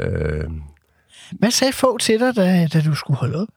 [0.00, 0.50] øh,
[1.32, 3.48] Hvad sagde få til dig, da, da du skulle holde op?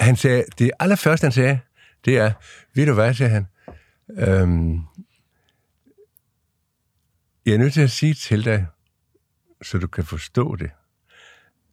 [0.00, 1.58] Han sagde, det allerførste, han sagde,
[2.04, 2.32] det er,
[2.74, 3.46] ved du hvad, sagde han,
[4.10, 4.80] øhm,
[7.46, 8.66] jeg er nødt til at sige til dig,
[9.62, 10.70] så du kan forstå det,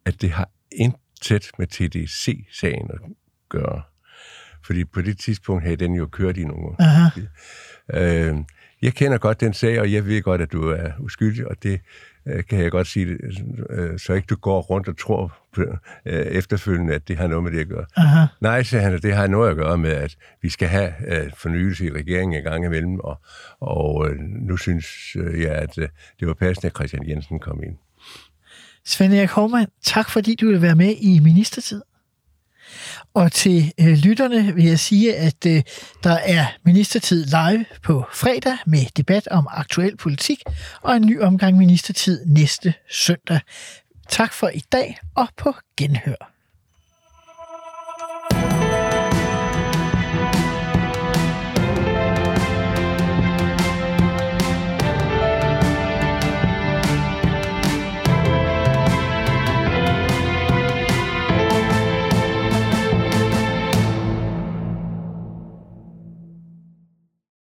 [0.05, 2.99] at det har intet med TDC-sagen at
[3.49, 3.81] gøre.
[4.65, 6.75] Fordi på det tidspunkt havde den jo kørt i nogle år.
[7.93, 8.37] Øh,
[8.81, 11.81] jeg kender godt den sag, og jeg ved godt, at du er uskyldig, og det
[12.25, 13.17] øh, kan jeg godt sige,
[13.69, 15.61] øh, så ikke du går rundt og tror på,
[16.05, 17.85] øh, efterfølgende, at det har noget med det at gøre.
[17.95, 18.25] Aha.
[18.41, 21.85] Nej, siger han, det har noget at gøre med, at vi skal have øh, fornyelse
[21.85, 23.21] i regeringen en gang imellem, og,
[23.59, 24.85] og øh, nu synes
[25.15, 25.87] øh, jeg, at øh,
[26.19, 27.77] det var passende, at Christian Jensen kom ind.
[28.85, 31.81] Svend Erik Hormann, tak fordi du vil være med i Ministertid.
[33.13, 35.61] Og til øh, lytterne vil jeg sige, at øh,
[36.03, 40.43] der er ministertid live på fredag med debat om aktuel politik
[40.81, 43.39] og en ny omgang ministertid næste søndag.
[44.09, 46.38] Tak for i dag og på genhør.